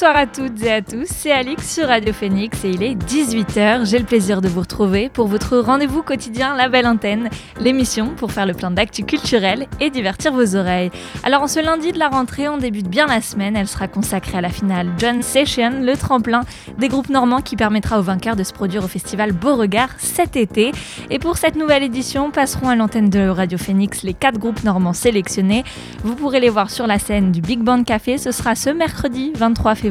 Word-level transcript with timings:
Bonsoir 0.00 0.16
à 0.16 0.26
toutes 0.26 0.62
et 0.62 0.72
à 0.72 0.80
tous, 0.80 1.04
c'est 1.04 1.30
Alix 1.30 1.74
sur 1.74 1.88
Radio 1.88 2.14
Phoenix 2.14 2.64
et 2.64 2.70
il 2.70 2.82
est 2.82 2.94
18h. 2.94 3.84
J'ai 3.84 3.98
le 3.98 4.06
plaisir 4.06 4.40
de 4.40 4.48
vous 4.48 4.60
retrouver 4.60 5.10
pour 5.10 5.26
votre 5.26 5.58
rendez-vous 5.58 6.02
quotidien 6.02 6.56
La 6.56 6.70
Belle 6.70 6.86
Antenne, 6.86 7.28
l'émission 7.60 8.14
pour 8.16 8.32
faire 8.32 8.46
le 8.46 8.54
plein 8.54 8.70
d'actu 8.70 9.04
culturel 9.04 9.66
et 9.78 9.90
divertir 9.90 10.32
vos 10.32 10.56
oreilles. 10.56 10.90
Alors 11.22 11.42
en 11.42 11.48
ce 11.48 11.60
lundi 11.60 11.92
de 11.92 11.98
la 11.98 12.08
rentrée, 12.08 12.48
on 12.48 12.56
débute 12.56 12.88
bien 12.88 13.08
la 13.08 13.20
semaine, 13.20 13.56
elle 13.56 13.68
sera 13.68 13.88
consacrée 13.88 14.38
à 14.38 14.40
la 14.40 14.48
finale 14.48 14.88
John 14.96 15.20
Session, 15.20 15.82
le 15.82 15.94
tremplin 15.98 16.44
des 16.78 16.88
groupes 16.88 17.10
normands 17.10 17.42
qui 17.42 17.56
permettra 17.56 17.98
aux 17.98 18.02
vainqueurs 18.02 18.36
de 18.36 18.42
se 18.42 18.54
produire 18.54 18.82
au 18.82 18.88
festival 18.88 19.32
Beauregard 19.32 19.90
cet 19.98 20.34
été. 20.34 20.72
Et 21.10 21.18
pour 21.18 21.36
cette 21.36 21.56
nouvelle 21.56 21.82
édition, 21.82 22.30
passeront 22.30 22.70
à 22.70 22.74
l'antenne 22.74 23.10
de 23.10 23.28
Radio 23.28 23.58
Phoenix 23.58 24.02
les 24.02 24.14
quatre 24.14 24.38
groupes 24.38 24.64
normands 24.64 24.94
sélectionnés. 24.94 25.62
Vous 26.04 26.14
pourrez 26.14 26.40
les 26.40 26.48
voir 26.48 26.70
sur 26.70 26.86
la 26.86 26.98
scène 26.98 27.32
du 27.32 27.42
Big 27.42 27.60
Band 27.60 27.84
Café, 27.84 28.16
ce 28.16 28.30
sera 28.30 28.54
ce 28.54 28.70
mercredi 28.70 29.32
23 29.36 29.74
février 29.74 29.89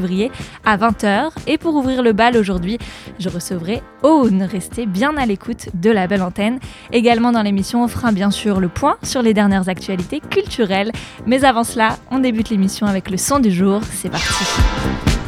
à 0.64 0.76
20h. 0.76 1.30
Et 1.46 1.58
pour 1.58 1.74
ouvrir 1.74 2.02
le 2.02 2.12
bal 2.12 2.36
aujourd'hui, 2.36 2.78
je 3.18 3.28
recevrai 3.28 3.82
Own. 4.02 4.42
Restez 4.42 4.86
bien 4.86 5.16
à 5.16 5.26
l'écoute 5.26 5.68
de 5.74 5.90
la 5.90 6.06
belle 6.06 6.22
antenne. 6.22 6.58
Également 6.92 7.32
dans 7.32 7.42
l'émission, 7.42 7.84
on 7.84 7.88
fera 7.88 8.12
bien 8.12 8.30
sûr 8.30 8.60
le 8.60 8.68
point 8.68 8.96
sur 9.02 9.22
les 9.22 9.34
dernières 9.34 9.68
actualités 9.68 10.20
culturelles. 10.20 10.92
Mais 11.26 11.44
avant 11.44 11.64
cela, 11.64 11.96
on 12.10 12.18
débute 12.18 12.50
l'émission 12.50 12.86
avec 12.86 13.10
le 13.10 13.16
son 13.16 13.38
du 13.38 13.50
jour. 13.50 13.80
C'est 13.92 14.10
parti. 14.10 15.19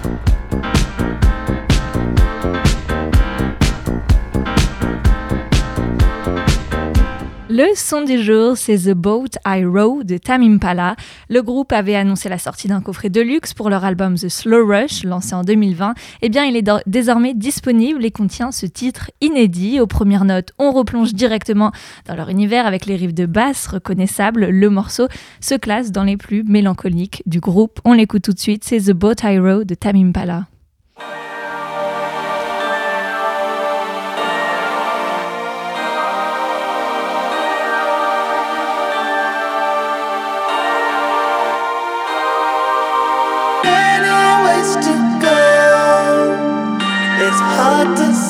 Le 7.55 7.67
son 7.75 8.03
du 8.03 8.19
jour, 8.19 8.56
c'est 8.56 8.78
The 8.78 8.95
Boat 8.95 9.28
I 9.47 9.67
Row 9.67 10.05
de 10.05 10.17
Tam 10.17 10.41
Impala. 10.41 10.97
Le 11.28 11.42
groupe 11.42 11.70
avait 11.72 11.97
annoncé 11.97 12.31
la 12.31 12.39
sortie 12.39 12.67
d'un 12.67 12.81
coffret 12.81 13.11
de 13.11 13.20
luxe 13.20 13.53
pour 13.53 13.69
leur 13.69 13.84
album 13.84 14.14
The 14.14 14.31
Slow 14.31 14.67
Rush, 14.67 15.05
lancé 15.05 15.34
en 15.34 15.42
2020. 15.44 15.92
Eh 16.22 16.31
bien, 16.31 16.47
il 16.47 16.56
est 16.56 16.67
désormais 16.86 17.34
disponible 17.34 18.06
et 18.06 18.11
contient 18.11 18.53
ce 18.53 18.64
titre 18.64 19.11
inédit. 19.20 19.81
Aux 19.81 19.86
premières 19.86 20.25
notes, 20.25 20.53
on 20.59 20.72
replonge 20.72 21.12
directement 21.12 21.72
dans 22.06 22.14
leur 22.14 22.31
univers 22.31 22.67
avec 22.67 22.86
les 22.86 22.97
riffs 22.97 23.12
de 23.12 23.27
basse 23.27 23.66
reconnaissables. 23.66 24.47
Le 24.47 24.70
morceau 24.70 25.09
se 25.42 25.55
classe 25.55 25.92
dans 25.92 26.05
les 26.05 26.16
plus 26.16 26.44
mélancoliques 26.44 27.22
du 27.27 27.41
groupe. 27.41 27.81
On 27.84 27.92
l'écoute 27.92 28.22
tout 28.22 28.33
de 28.33 28.41
suite, 28.41 28.64
c'est 28.64 28.81
The 28.81 28.92
Boat 28.92 29.16
I 29.25 29.39
Row 29.39 29.64
de 29.64 29.75
Tam 29.75 29.94
Impala. 29.94 30.47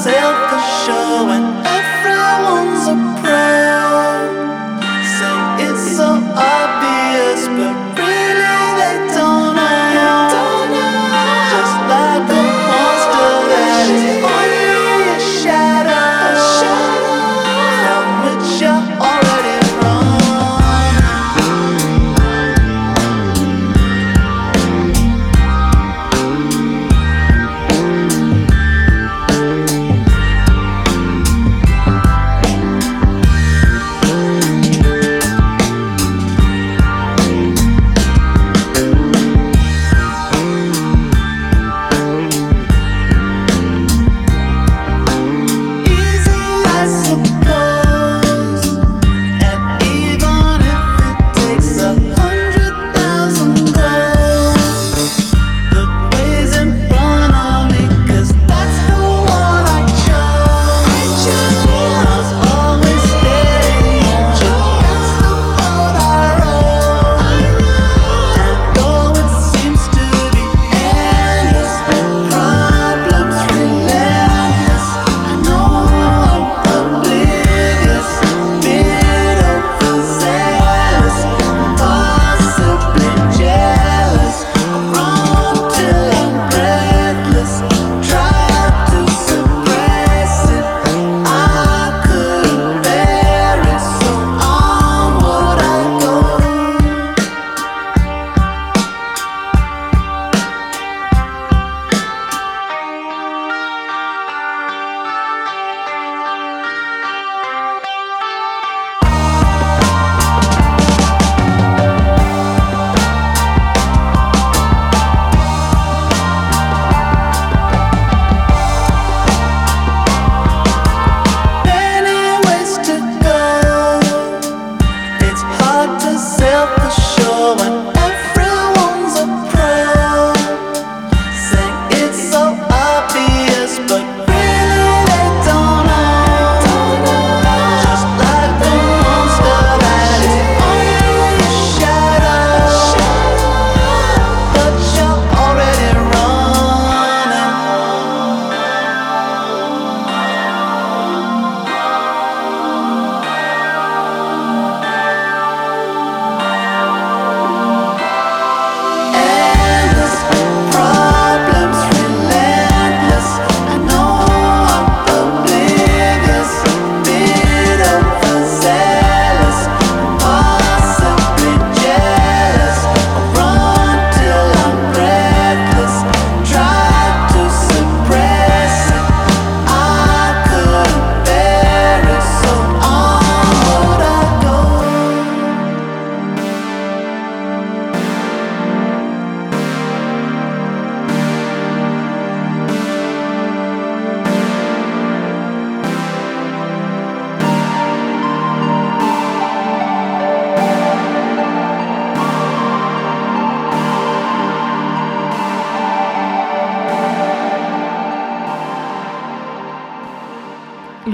myself 0.04 0.50
for 0.50 0.58
show 0.84 1.51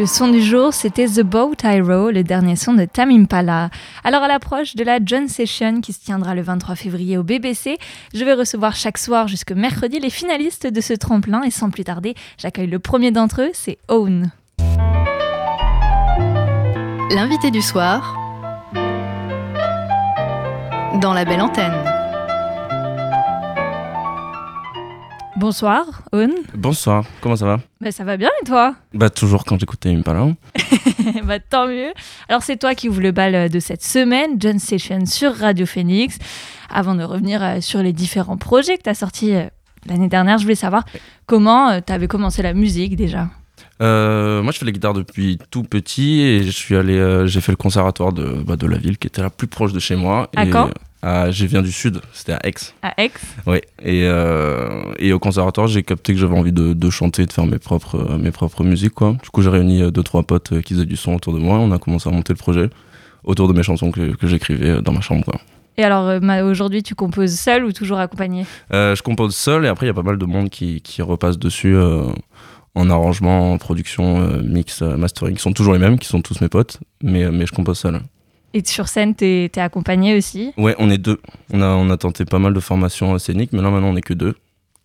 son 0.08 0.28
du 0.28 0.40
jour, 0.40 0.72
c'était 0.72 1.06
The 1.06 1.20
Boat 1.20 1.56
I 1.64 1.80
Row, 1.80 2.10
le 2.10 2.22
dernier 2.24 2.56
son 2.56 2.72
de 2.72 2.86
Tam 2.86 3.10
Impala. 3.10 3.68
Alors 4.04 4.22
à 4.22 4.28
l'approche 4.28 4.74
de 4.74 4.82
la 4.82 4.98
John 5.04 5.28
Session 5.28 5.80
qui 5.80 5.92
se 5.92 6.00
tiendra 6.00 6.34
le 6.34 6.40
23 6.40 6.76
février 6.76 7.18
au 7.18 7.22
BBC, 7.22 7.78
je 8.14 8.24
vais 8.24 8.32
recevoir 8.32 8.74
chaque 8.74 8.96
soir 8.96 9.28
jusque 9.28 9.52
mercredi 9.52 10.00
les 10.00 10.10
finalistes 10.10 10.66
de 10.66 10.80
ce 10.80 10.94
tremplin 10.94 11.42
et 11.42 11.50
sans 11.50 11.70
plus 11.70 11.84
tarder, 11.84 12.14
j'accueille 12.38 12.68
le 12.68 12.78
premier 12.78 13.10
d'entre 13.10 13.42
eux, 13.42 13.50
c'est 13.52 13.78
Own. 13.88 14.30
L'invité 17.10 17.50
du 17.50 17.60
soir 17.60 18.16
dans 21.00 21.12
la 21.12 21.24
belle 21.24 21.42
antenne. 21.42 21.87
Bonsoir, 25.38 26.02
Own. 26.10 26.32
Bonsoir, 26.52 27.04
comment 27.20 27.36
ça 27.36 27.46
va? 27.46 27.60
Bah, 27.80 27.92
Ça 27.92 28.02
va 28.02 28.16
bien 28.16 28.28
et 28.42 28.44
toi? 28.44 28.74
Bah 28.92 29.08
toujours 29.08 29.44
quand 29.44 29.56
j'écoutais 29.56 29.88
Impala. 29.94 30.34
bah 31.24 31.38
tant 31.38 31.68
mieux. 31.68 31.92
Alors 32.28 32.42
c'est 32.42 32.56
toi 32.56 32.74
qui 32.74 32.88
ouvre 32.88 33.00
le 33.00 33.12
bal 33.12 33.48
de 33.48 33.60
cette 33.60 33.84
semaine, 33.84 34.32
John 34.40 34.58
Session 34.58 35.06
sur 35.06 35.32
Radio 35.32 35.64
Phoenix. 35.64 36.18
Avant 36.70 36.96
de 36.96 37.04
revenir 37.04 37.40
euh, 37.40 37.60
sur 37.60 37.84
les 37.84 37.92
différents 37.92 38.36
projets 38.36 38.78
que 38.78 38.82
tu 38.82 38.90
as 38.90 38.94
sortis 38.94 39.32
euh, 39.32 39.44
l'année 39.86 40.08
dernière, 40.08 40.38
je 40.38 40.42
voulais 40.42 40.56
savoir 40.56 40.84
comment 41.26 41.68
euh, 41.68 41.78
tu 41.86 41.92
avais 41.92 42.08
commencé 42.08 42.42
la 42.42 42.52
musique 42.52 42.96
déjà? 42.96 43.28
Moi, 43.80 44.52
je 44.52 44.58
fais 44.58 44.66
la 44.66 44.72
guitare 44.72 44.94
depuis 44.94 45.38
tout 45.50 45.62
petit 45.62 46.20
et 46.20 46.42
je 46.42 46.50
suis 46.50 46.76
allé, 46.76 47.24
j'ai 47.26 47.40
fait 47.40 47.52
le 47.52 47.56
conservatoire 47.56 48.12
de, 48.12 48.42
bah, 48.44 48.56
de 48.56 48.66
la 48.66 48.78
ville 48.78 48.98
qui 48.98 49.06
était 49.06 49.22
la 49.22 49.30
plus 49.30 49.46
proche 49.46 49.72
de 49.72 49.78
chez 49.78 49.96
moi. 49.96 50.30
À 50.36 50.46
quand 50.46 50.70
ah, 51.00 51.30
je 51.30 51.46
viens 51.46 51.62
du 51.62 51.70
sud, 51.70 52.00
c'était 52.12 52.32
à 52.32 52.40
Aix. 52.42 52.54
À 52.82 52.92
Aix 53.00 53.12
Oui. 53.46 53.58
Et, 53.82 54.02
euh, 54.04 54.82
et 54.98 55.12
au 55.12 55.20
conservatoire, 55.20 55.68
j'ai 55.68 55.84
capté 55.84 56.12
que 56.12 56.18
j'avais 56.18 56.36
envie 56.36 56.52
de, 56.52 56.72
de, 56.72 56.90
chanter, 56.90 57.24
de 57.24 57.32
faire 57.32 57.46
mes 57.46 57.58
propres, 57.58 58.18
mes 58.18 58.32
propres 58.32 58.64
musiques. 58.64 58.94
Quoi. 58.94 59.16
Du 59.22 59.30
coup, 59.30 59.42
j'ai 59.42 59.50
réuni 59.50 59.80
euh, 59.80 59.90
deux, 59.92 60.02
trois 60.02 60.24
potes 60.24 60.52
euh, 60.52 60.60
qui 60.60 60.74
faisaient 60.74 60.86
du 60.86 60.96
son 60.96 61.14
autour 61.14 61.32
de 61.32 61.38
moi. 61.38 61.58
On 61.58 61.70
a 61.70 61.78
commencé 61.78 62.08
à 62.08 62.12
monter 62.12 62.32
le 62.32 62.38
projet 62.38 62.68
autour 63.22 63.46
de 63.46 63.52
mes 63.52 63.62
chansons 63.62 63.92
que, 63.92 64.16
que 64.16 64.26
j'écrivais 64.26 64.82
dans 64.82 64.92
ma 64.92 65.00
chambre. 65.00 65.24
Quoi. 65.24 65.40
Et 65.76 65.84
alors, 65.84 66.20
aujourd'hui, 66.44 66.82
tu 66.82 66.96
composes 66.96 67.34
seul 67.34 67.64
ou 67.64 67.70
toujours 67.70 68.00
accompagné? 68.00 68.44
Euh, 68.72 68.96
Je 68.96 69.02
compose 69.02 69.36
seul 69.36 69.66
et 69.66 69.68
après, 69.68 69.86
il 69.86 69.90
y 69.90 69.92
a 69.92 69.94
pas 69.94 70.02
mal 70.02 70.18
de 70.18 70.26
monde 70.26 70.50
qui, 70.50 70.80
qui 70.80 71.00
repasse 71.02 71.38
dessus 71.38 71.76
en 72.74 72.90
arrangement, 72.90 73.52
en 73.52 73.58
production, 73.58 74.20
mix, 74.42 74.82
mastering. 74.82 75.36
Ils 75.36 75.40
sont 75.40 75.52
toujours 75.52 75.72
les 75.72 75.78
mêmes, 75.78 75.98
qui 75.98 76.06
sont 76.06 76.22
tous 76.22 76.40
mes 76.40 76.48
potes, 76.48 76.78
mais, 77.02 77.30
mais 77.30 77.46
je 77.46 77.52
compose 77.52 77.78
seul. 77.78 78.00
Et 78.54 78.64
sur 78.64 78.88
scène, 78.88 79.14
t'es 79.14 79.50
es 79.54 79.60
accompagné 79.60 80.16
aussi? 80.16 80.52
Ouais, 80.56 80.74
on 80.78 80.90
est 80.90 80.98
deux. 80.98 81.20
On 81.52 81.60
a, 81.60 81.66
on 81.66 81.90
a 81.90 81.96
tenté 81.96 82.24
pas 82.24 82.38
mal 82.38 82.54
de 82.54 82.60
formations 82.60 83.18
scéniques, 83.18 83.52
mais 83.52 83.62
là 83.62 83.70
maintenant 83.70 83.88
on 83.88 83.96
est 83.96 84.02
que 84.02 84.14
deux. 84.14 84.34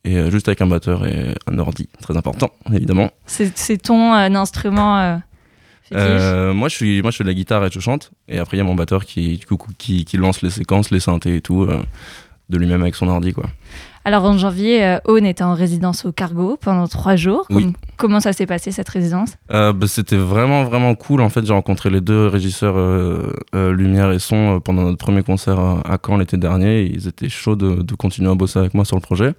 Et 0.05 0.17
euh, 0.17 0.29
juste 0.29 0.49
avec 0.49 0.61
un 0.61 0.67
batteur 0.67 1.05
et 1.05 1.33
un 1.47 1.59
ordi, 1.59 1.87
très 2.01 2.17
important, 2.17 2.51
évidemment. 2.73 3.09
C'est 3.25 3.81
ton 3.81 4.13
euh, 4.13 4.29
instrument 4.29 5.21
euh, 5.93 6.53
moi, 6.53 6.69
je 6.69 6.75
suis, 6.75 7.01
moi, 7.03 7.11
je 7.11 7.17
fais 7.17 7.23
de 7.23 7.29
la 7.29 7.35
guitare 7.35 7.63
et 7.65 7.69
je 7.69 7.79
chante. 7.79 8.11
Et 8.27 8.39
après, 8.39 8.57
il 8.57 8.59
y 8.59 8.61
a 8.61 8.63
mon 8.63 8.73
batteur 8.73 9.05
qui, 9.05 9.39
qui, 9.77 10.05
qui, 10.05 10.17
lance 10.17 10.41
les 10.41 10.49
séquences, 10.49 10.89
les 10.89 10.99
synthés 10.99 11.35
et 11.35 11.41
tout, 11.41 11.67
de 12.49 12.57
lui-même 12.57 12.81
avec 12.81 12.95
son 12.95 13.07
ordi, 13.09 13.31
quoi. 13.31 13.45
Alors 14.05 14.25
en 14.25 14.37
janvier, 14.37 14.83
euh, 14.83 14.97
Owen 15.05 15.25
était 15.25 15.45
en 15.45 15.53
résidence 15.53 16.05
au 16.05 16.11
Cargo 16.11 16.57
pendant 16.59 16.87
trois 16.87 17.15
jours. 17.15 17.47
Comment 17.95 18.19
ça 18.19 18.33
s'est 18.33 18.45
passé 18.45 18.71
cette 18.71 18.89
résidence? 18.89 19.37
Euh, 19.51 19.71
bah, 19.71 19.87
C'était 19.87 20.17
vraiment 20.17 20.65
vraiment 20.65 20.93
cool. 20.95 21.21
En 21.21 21.29
fait, 21.29 21.45
j'ai 21.45 21.53
rencontré 21.53 21.89
les 21.89 22.01
deux 22.01 22.27
régisseurs 22.27 22.75
euh, 22.77 23.31
lumière 23.53 24.11
et 24.11 24.19
son 24.19 24.59
pendant 24.59 24.83
notre 24.83 24.97
premier 24.97 25.23
concert 25.23 25.57
à 25.59 25.97
Caen 26.05 26.17
l'été 26.17 26.35
dernier. 26.35 26.83
Ils 26.83 27.07
étaient 27.07 27.29
chauds 27.29 27.55
de, 27.55 27.95
continuer 27.95 28.29
à 28.29 28.35
bosser 28.35 28.59
avec 28.59 28.73
moi 28.73 28.83
sur 28.83 28.97
le 28.97 29.01
projet. 29.01 29.33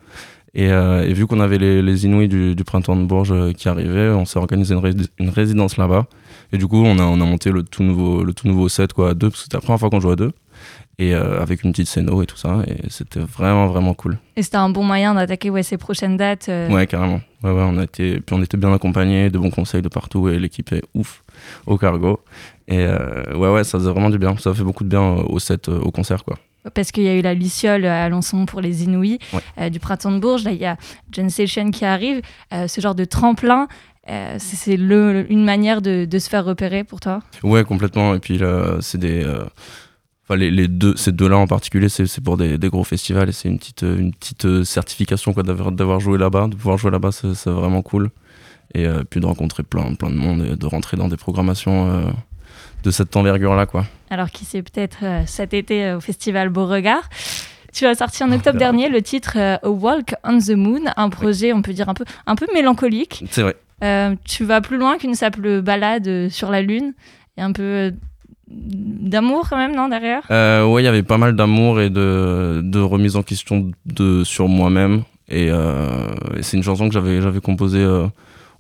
Et, 0.54 0.70
vu 1.12 1.26
qu'on 1.26 1.40
avait 1.40 1.58
les, 1.58 1.82
les 1.82 2.06
Inouïs 2.06 2.28
du, 2.28 2.64
printemps 2.64 2.96
de 2.96 3.04
Bourges 3.04 3.52
qui 3.54 3.68
arrivaient, 3.68 4.10
on 4.10 4.24
s'est 4.24 4.38
organisé 4.38 4.74
une, 5.18 5.28
résidence 5.28 5.76
là-bas. 5.76 6.06
Et 6.52 6.58
du 6.58 6.68
coup, 6.68 6.82
on 6.84 6.98
a, 7.00 7.02
on 7.02 7.20
a 7.20 7.24
monté 7.24 7.50
le 7.50 7.64
tout 7.64 7.82
nouveau, 7.82 8.22
le 8.22 8.32
tout 8.32 8.46
nouveau 8.46 8.68
set 8.68 8.92
quoi, 8.92 9.10
à 9.10 9.14
deux, 9.14 9.28
parce 9.28 9.40
que 9.40 9.44
c'était 9.44 9.56
la 9.56 9.62
première 9.62 9.80
fois 9.80 9.90
qu'on 9.90 10.00
jouait 10.00 10.12
à 10.12 10.16
deux 10.16 10.32
et 10.98 11.14
euh, 11.14 11.40
avec 11.40 11.64
une 11.64 11.72
petite 11.72 11.88
scéno 11.88 12.22
et 12.22 12.26
tout 12.26 12.36
ça 12.36 12.62
et 12.66 12.88
c'était 12.88 13.20
vraiment 13.20 13.66
vraiment 13.66 13.94
cool. 13.94 14.18
Et 14.36 14.42
c'était 14.42 14.56
un 14.56 14.68
bon 14.68 14.84
moyen 14.84 15.14
d'attaquer 15.14 15.50
ouais, 15.50 15.62
ces 15.62 15.76
prochaines 15.76 16.16
dates 16.16 16.48
euh. 16.48 16.70
ouais 16.70 16.86
carrément. 16.86 17.20
Ouais, 17.42 17.50
ouais, 17.50 17.62
on 17.62 17.76
a 17.78 17.84
été 17.84 18.20
puis 18.20 18.36
on 18.36 18.42
était 18.42 18.56
bien 18.56 18.72
accompagnés 18.72 19.28
de 19.30 19.38
bons 19.38 19.50
conseils 19.50 19.82
de 19.82 19.88
partout 19.88 20.28
et 20.28 20.38
l'équipe 20.38 20.72
est 20.72 20.82
ouf 20.94 21.24
au 21.66 21.76
cargo. 21.78 22.20
Et 22.68 22.78
euh, 22.78 23.36
ouais 23.36 23.50
ouais 23.50 23.64
ça 23.64 23.78
faisait 23.78 23.90
vraiment 23.90 24.10
du 24.10 24.18
bien. 24.18 24.36
Ça 24.36 24.54
fait 24.54 24.62
beaucoup 24.62 24.84
de 24.84 24.88
bien 24.88 25.02
au 25.02 25.38
set 25.38 25.68
au 25.68 25.90
concert 25.90 26.24
quoi. 26.24 26.38
Parce 26.74 26.92
qu'il 26.92 27.02
y 27.02 27.08
a 27.08 27.14
eu 27.14 27.20
la 27.20 27.34
Luciole 27.34 27.84
à 27.84 28.04
Alençon 28.04 28.46
pour 28.46 28.62
les 28.62 28.84
Inouïs 28.84 29.18
du 29.70 29.80
printemps 29.80 30.12
de 30.12 30.18
Bourges. 30.18 30.44
Là 30.44 30.52
il 30.52 30.60
y 30.60 30.64
a 30.64 30.76
John 31.10 31.28
Session 31.28 31.70
qui 31.70 31.84
arrive 31.84 32.22
ce 32.52 32.80
genre 32.80 32.94
de 32.94 33.04
tremplin 33.04 33.68
c'est 34.38 34.74
une 34.74 35.44
manière 35.44 35.82
de, 35.82 36.04
de, 36.04 36.18
se 36.18 36.28
faire 36.28 36.44
repérer 36.44 36.84
pour 36.84 37.00
toi? 37.00 37.20
Ouais, 37.42 37.64
complètement. 37.64 38.14
Et 38.14 38.18
puis 38.18 38.36
là, 38.36 38.76
c'est 38.80 38.98
des, 38.98 39.24
Enfin, 40.26 40.36
les, 40.36 40.68
deux, 40.68 40.96
ces 40.96 41.12
deux-là 41.12 41.36
en 41.36 41.46
particulier, 41.46 41.90
c'est 41.90 42.20
pour 42.22 42.38
des, 42.38 42.58
gros 42.58 42.84
festivals 42.84 43.28
et 43.28 43.32
c'est 43.32 43.48
une 43.48 43.58
petite, 43.58 43.82
une 43.82 44.14
petite 44.14 44.46
euh, 44.46 44.64
certification 44.64 45.32
d'avoir 45.32 46.00
joué 46.00 46.16
là-bas, 46.16 46.48
de 46.48 46.54
pouvoir 46.54 46.78
jouer 46.78 46.90
là-bas, 46.90 47.12
c'est 47.12 47.50
vraiment 47.50 47.82
cool. 47.82 48.10
Et 48.74 48.86
euh, 48.86 49.04
puis 49.08 49.20
de 49.20 49.26
rencontrer 49.26 49.62
plein, 49.62 49.94
plein 49.94 50.08
de 50.08 50.16
monde 50.16 50.46
et 50.52 50.56
de 50.56 50.66
rentrer 50.66 50.96
dans 50.96 51.08
des 51.08 51.18
programmations 51.18 51.90
euh, 51.90 52.10
de 52.84 52.90
cette 52.90 53.14
envergure-là. 53.16 53.66
quoi. 53.66 53.84
Alors 54.08 54.30
qui 54.30 54.46
c'est 54.46 54.62
peut-être 54.62 55.04
cet 55.26 55.52
été 55.52 55.92
au 55.92 56.00
festival 56.00 56.48
Beauregard 56.48 57.08
tu 57.72 57.86
as 57.86 57.96
sorti 57.96 58.22
en 58.22 58.30
ah, 58.30 58.36
octobre 58.36 58.56
dernier 58.56 58.88
le 58.88 59.02
titre 59.02 59.36
A 59.36 59.68
Walk 59.68 60.14
on 60.22 60.38
the 60.38 60.50
Moon, 60.50 60.82
un 60.96 61.08
projet, 61.08 61.52
on 61.52 61.60
peut 61.60 61.72
dire, 61.72 61.88
un 61.88 61.94
peu, 61.94 62.04
un 62.24 62.36
peu 62.36 62.46
mélancolique. 62.54 63.24
C'est 63.32 63.42
vrai. 63.42 63.56
tu 64.24 64.44
vas 64.44 64.60
plus 64.60 64.78
loin 64.78 64.96
qu'une 64.96 65.16
simple 65.16 65.60
balade 65.60 66.28
sur 66.28 66.52
la 66.52 66.62
Lune 66.62 66.94
et 67.36 67.42
un 67.42 67.50
peu 67.50 67.92
d'amour 68.54 69.48
quand 69.48 69.56
même, 69.56 69.74
non, 69.74 69.88
derrière? 69.88 70.22
Euh, 70.30 70.64
Ouais, 70.64 70.82
il 70.82 70.84
y 70.84 70.88
avait 70.88 71.02
pas 71.02 71.18
mal 71.18 71.36
d'amour 71.36 71.80
et 71.80 71.90
de, 71.90 72.60
de, 72.62 72.80
remise 72.80 73.16
en 73.16 73.22
question 73.22 73.70
de, 73.86 74.24
sur 74.24 74.48
moi-même. 74.48 75.02
Et, 75.28 75.48
euh, 75.50 76.08
c'est 76.40 76.56
une 76.56 76.62
chanson 76.62 76.88
que 76.88 76.94
j'avais, 76.94 77.40
composée 77.40 77.82
euh, 77.82 78.06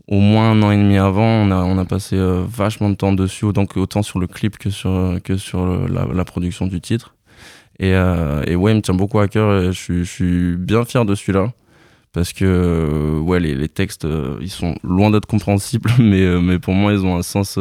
au 0.08 0.18
moins 0.20 0.50
un 0.50 0.62
an 0.62 0.70
et 0.70 0.76
demi 0.76 0.98
avant. 0.98 1.24
On 1.26 1.50
a, 1.50 1.56
on 1.56 1.78
a 1.78 1.84
passé 1.84 2.16
euh, 2.16 2.44
vachement 2.46 2.90
de 2.90 2.94
temps 2.94 3.12
dessus, 3.12 3.44
autant, 3.44 3.66
autant 3.76 4.02
sur 4.02 4.18
le 4.18 4.26
clip 4.26 4.58
que 4.58 4.70
sur, 4.70 5.18
que 5.22 5.36
sur 5.36 5.88
la, 5.88 6.24
production 6.24 6.66
du 6.66 6.80
titre. 6.80 7.14
Et, 7.80 7.90
et, 7.90 8.54
ouais, 8.54 8.72
il 8.72 8.76
me 8.76 8.80
tient 8.80 8.94
beaucoup 8.94 9.18
à 9.18 9.26
cœur 9.26 9.72
je, 9.72 9.92
je 9.92 10.02
suis 10.04 10.56
bien 10.56 10.84
fier 10.84 11.04
de 11.04 11.14
celui-là. 11.14 11.52
Parce 12.12 12.32
que 12.32 13.18
ouais, 13.18 13.40
les, 13.40 13.56
les 13.56 13.68
textes, 13.68 14.06
ils 14.40 14.50
sont 14.50 14.76
loin 14.84 15.10
d'être 15.10 15.26
compréhensibles, 15.26 15.90
mais, 15.98 16.40
mais 16.40 16.60
pour 16.60 16.72
moi, 16.72 16.92
ils 16.92 17.04
ont 17.04 17.16
un 17.16 17.22
sens 17.22 17.58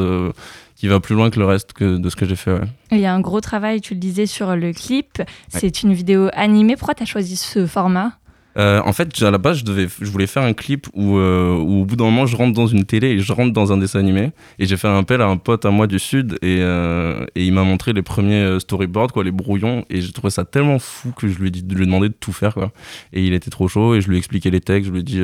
qui 0.83 0.89
va 0.89 0.99
plus 0.99 1.15
loin 1.15 1.29
que 1.29 1.39
le 1.39 1.45
reste 1.45 1.71
que 1.71 1.95
de 1.95 2.09
ce 2.09 2.17
que 2.17 2.25
j'ai 2.25 2.35
fait. 2.35 2.59
Il 2.91 2.99
y 2.99 3.05
a 3.05 3.13
un 3.13 3.21
gros 3.21 3.39
travail, 3.39 3.79
tu 3.79 3.93
le 3.93 4.01
disais, 4.01 4.25
sur 4.25 4.53
le 4.53 4.73
clip. 4.73 5.21
C'est 5.47 5.81
une 5.81 5.93
vidéo 5.93 6.27
animée. 6.33 6.75
Pourquoi 6.75 6.93
tu 6.93 7.03
as 7.03 7.05
choisi 7.05 7.37
ce 7.37 7.65
format? 7.65 8.17
Euh, 8.57 8.81
en 8.83 8.91
fait, 8.91 9.21
à 9.21 9.31
la 9.31 9.37
base, 9.37 9.59
je, 9.59 9.63
devais, 9.63 9.87
je 9.87 10.11
voulais 10.11 10.27
faire 10.27 10.43
un 10.43 10.51
clip 10.51 10.87
où, 10.93 11.15
euh, 11.15 11.55
où, 11.55 11.83
au 11.83 11.85
bout 11.85 11.95
d'un 11.95 12.03
moment, 12.03 12.25
je 12.25 12.35
rentre 12.35 12.51
dans 12.51 12.67
une 12.67 12.83
télé 12.83 13.11
et 13.11 13.19
je 13.19 13.31
rentre 13.31 13.53
dans 13.53 13.71
un 13.71 13.77
dessin 13.77 13.99
animé. 13.99 14.31
Et 14.59 14.65
j'ai 14.65 14.75
fait 14.75 14.89
un 14.89 14.97
appel 14.97 15.21
à 15.21 15.27
un 15.27 15.37
pote 15.37 15.63
à 15.63 15.71
moi 15.71 15.87
du 15.87 15.99
Sud 15.99 16.37
et, 16.41 16.57
euh, 16.59 17.25
et 17.35 17.45
il 17.45 17.53
m'a 17.53 17.63
montré 17.63 17.93
les 17.93 18.01
premiers 18.01 18.59
storyboards, 18.59 19.13
quoi, 19.13 19.23
les 19.23 19.31
brouillons. 19.31 19.85
Et 19.89 20.01
j'ai 20.01 20.11
trouvé 20.11 20.31
ça 20.31 20.43
tellement 20.43 20.79
fou 20.79 21.13
que 21.13 21.29
je 21.29 21.39
lui 21.39 21.47
ai, 21.47 21.51
dit, 21.51 21.63
de 21.63 21.75
lui 21.75 21.85
demander 21.85 22.09
de 22.09 22.15
tout 22.19 22.33
faire. 22.33 22.55
Quoi. 22.55 22.73
Et 23.13 23.25
il 23.25 23.33
était 23.33 23.51
trop 23.51 23.69
chaud 23.69 23.95
et 23.95 24.01
je 24.01 24.09
lui 24.09 24.15
ai 24.15 24.19
expliqué 24.19 24.51
les 24.51 24.59
textes. 24.59 24.87
Je 24.87 24.91
lui 24.91 24.99
ai 24.99 25.03
dit, 25.03 25.21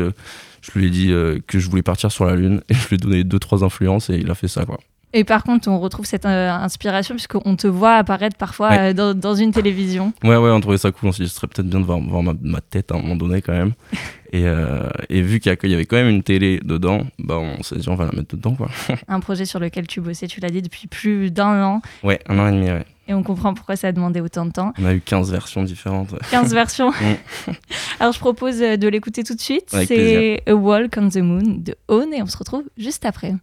je 0.61 0.79
lui 0.79 0.87
ai 0.87 0.89
dit 0.89 1.13
que 1.47 1.59
je 1.59 1.69
voulais 1.69 1.83
partir 1.83 2.13
sur 2.13 2.23
la 2.23 2.37
Lune 2.37 2.61
et 2.69 2.73
je 2.73 2.87
lui 2.87 2.95
ai 2.95 2.97
donné 2.97 3.25
deux, 3.25 3.39
trois 3.39 3.65
influences 3.65 4.09
et 4.09 4.15
il 4.15 4.31
a 4.31 4.35
fait 4.35 4.47
ça. 4.47 4.63
Quoi. 4.63 4.79
Et 5.11 5.23
par 5.23 5.43
contre, 5.43 5.67
on 5.69 5.79
retrouve 5.79 6.05
cette 6.05 6.25
euh, 6.25 6.51
inspiration 6.51 7.15
puisqu'on 7.15 7.55
te 7.55 7.65
voit 7.65 7.95
apparaître 7.95 8.37
parfois 8.37 8.71
euh, 8.71 9.13
dans, 9.13 9.35
une 9.35 9.51
télévision. 9.51 10.13
Ouais, 10.23 10.37
ouais, 10.37 10.51
on 10.51 10.59
trouvait 10.59 10.77
ça 10.77 10.91
cool. 10.91 11.09
On 11.09 11.11
s'est 11.11 11.23
dit, 11.23 11.29
ce 11.29 11.35
serait 11.35 11.47
peut-être 11.47 11.67
bien 11.67 11.79
de 11.79 11.85
voir, 11.85 11.99
ma, 11.99 12.61
tête 12.61 12.91
à 12.91 12.95
un 12.95 13.01
moment 13.01 13.15
donné 13.15 13.41
quand 13.41 13.53
même. 13.53 13.73
et, 14.31 14.43
euh, 14.45 14.87
et, 15.09 15.21
vu 15.21 15.39
qu'il 15.39 15.51
y, 15.63 15.73
avait 15.73 15.85
quand 15.85 15.97
même 15.97 16.09
une 16.09 16.21
télé 16.21 16.59
dedans, 16.63 17.01
bah, 17.17 17.37
on 17.37 17.63
s'est 17.63 17.77
dit, 17.77 17.89
on 17.89 17.95
va 17.95 18.05
la 18.05 18.11
mettre 18.11 18.35
dedans. 18.35 18.53
Quoi. 18.53 18.69
un 19.07 19.19
projet 19.19 19.45
sur 19.45 19.59
lequel 19.59 19.87
tu 19.87 19.99
bossais, 19.99 20.27
tu 20.27 20.41
l'as 20.41 20.51
dit, 20.51 20.61
depuis 20.61 20.87
plus 20.87 21.31
d'un 21.31 21.63
an. 21.63 21.81
Ouais, 22.03 22.19
un 22.27 22.37
an 22.37 22.47
et 22.47 22.51
demi, 22.51 22.67
ouais. 22.67 22.85
Et 23.07 23.13
on 23.15 23.23
comprend 23.23 23.55
pourquoi 23.55 23.75
ça 23.75 23.87
a 23.87 23.91
demandé 23.91 24.21
autant 24.21 24.45
de 24.45 24.51
temps. 24.51 24.71
On 24.77 24.85
a 24.85 24.93
eu 24.93 25.01
15 25.01 25.31
versions 25.31 25.63
différentes. 25.63 26.13
15 26.29 26.53
versions 26.53 26.91
mm. 27.47 27.53
Alors 27.99 28.13
je 28.13 28.19
propose 28.19 28.59
de 28.59 28.87
l'écouter 28.87 29.23
tout 29.23 29.33
de 29.33 29.41
suite. 29.41 29.65
C'est 29.69 30.43
A 30.47 30.53
Walk 30.53 30.93
on 30.95 31.09
the 31.09 31.17
Moon 31.17 31.55
de 31.57 31.75
Own 31.87 32.13
et 32.13 32.21
on 32.21 32.27
se 32.27 32.37
retrouve 32.37 32.65
juste 32.77 33.05
après. 33.05 33.33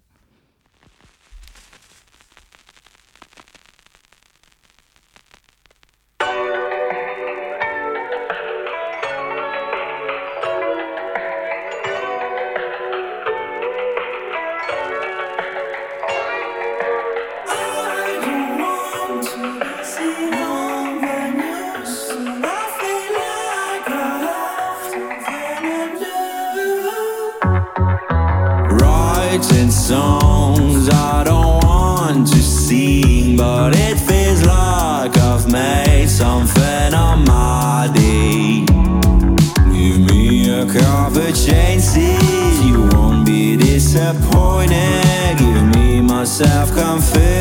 I'm 46.97 47.03
something 47.03 47.36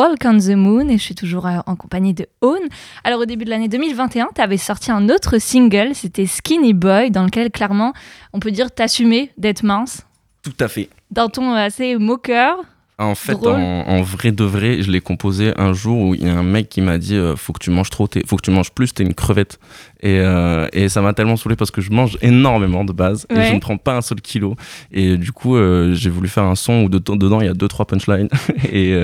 Walk 0.00 0.24
on 0.24 0.38
the 0.38 0.56
Moon 0.56 0.88
et 0.88 0.96
je 0.96 1.02
suis 1.02 1.14
toujours 1.14 1.46
euh, 1.46 1.58
en 1.66 1.76
compagnie 1.76 2.14
de 2.14 2.26
Own. 2.40 2.58
Alors 3.04 3.20
au 3.20 3.26
début 3.26 3.44
de 3.44 3.50
l'année 3.50 3.68
2021, 3.68 4.30
tu 4.34 4.40
avais 4.40 4.56
sorti 4.56 4.90
un 4.90 5.10
autre 5.10 5.36
single, 5.36 5.90
c'était 5.92 6.24
Skinny 6.24 6.72
Boy, 6.72 7.10
dans 7.10 7.22
lequel 7.22 7.50
clairement 7.50 7.92
on 8.32 8.40
peut 8.40 8.50
dire 8.50 8.70
t'assumer 8.70 9.30
d'être 9.36 9.62
mince. 9.62 10.06
Tout 10.42 10.54
à 10.58 10.68
fait. 10.68 10.88
D'un 11.10 11.28
ton 11.28 11.52
assez 11.52 11.96
moqueur. 11.96 12.64
En 13.00 13.14
fait, 13.14 13.32
en, 13.56 13.88
en 13.88 14.02
vrai 14.02 14.30
de 14.30 14.44
vrai, 14.44 14.82
je 14.82 14.90
l'ai 14.90 15.00
composé 15.00 15.52
un 15.56 15.72
jour 15.72 16.00
où 16.00 16.14
il 16.14 16.22
y 16.24 16.28
a 16.28 16.36
un 16.38 16.42
mec 16.42 16.68
qui 16.68 16.80
m'a 16.82 16.98
dit 16.98 17.16
euh, 17.16 17.34
faut 17.34 17.52
que 17.52 17.58
tu 17.58 17.70
manges 17.70 17.90
trop, 17.90 18.06
faut 18.26 18.36
que 18.36 18.42
tu 18.42 18.50
manges 18.50 18.70
plus, 18.72 18.92
t'es 18.92 19.02
une 19.02 19.14
crevette. 19.14 19.58
Et, 20.02 20.18
euh, 20.20 20.66
et 20.72 20.88
ça 20.88 21.02
m'a 21.02 21.12
tellement 21.12 21.36
saoulé 21.36 21.56
parce 21.56 21.70
que 21.70 21.80
je 21.80 21.90
mange 21.90 22.16
énormément 22.22 22.84
de 22.84 22.92
base 22.92 23.26
et 23.30 23.34
je 23.48 23.54
ne 23.54 23.60
prends 23.60 23.76
pas 23.76 23.96
un 23.96 24.00
seul 24.02 24.20
kilo. 24.20 24.54
Et 24.92 25.16
du 25.16 25.32
coup, 25.32 25.56
euh, 25.56 25.94
j'ai 25.94 26.08
voulu 26.10 26.28
faire 26.28 26.44
un 26.44 26.54
son 26.54 26.84
où 26.84 26.88
de- 26.88 26.98
dedans 26.98 27.40
il 27.40 27.46
y 27.46 27.50
a 27.50 27.54
deux 27.54 27.68
trois 27.68 27.86
punchlines. 27.86 28.28
et, 28.72 28.94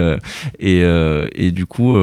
et, 0.60 0.80
et 1.34 1.50
du 1.50 1.66
coup, 1.66 1.96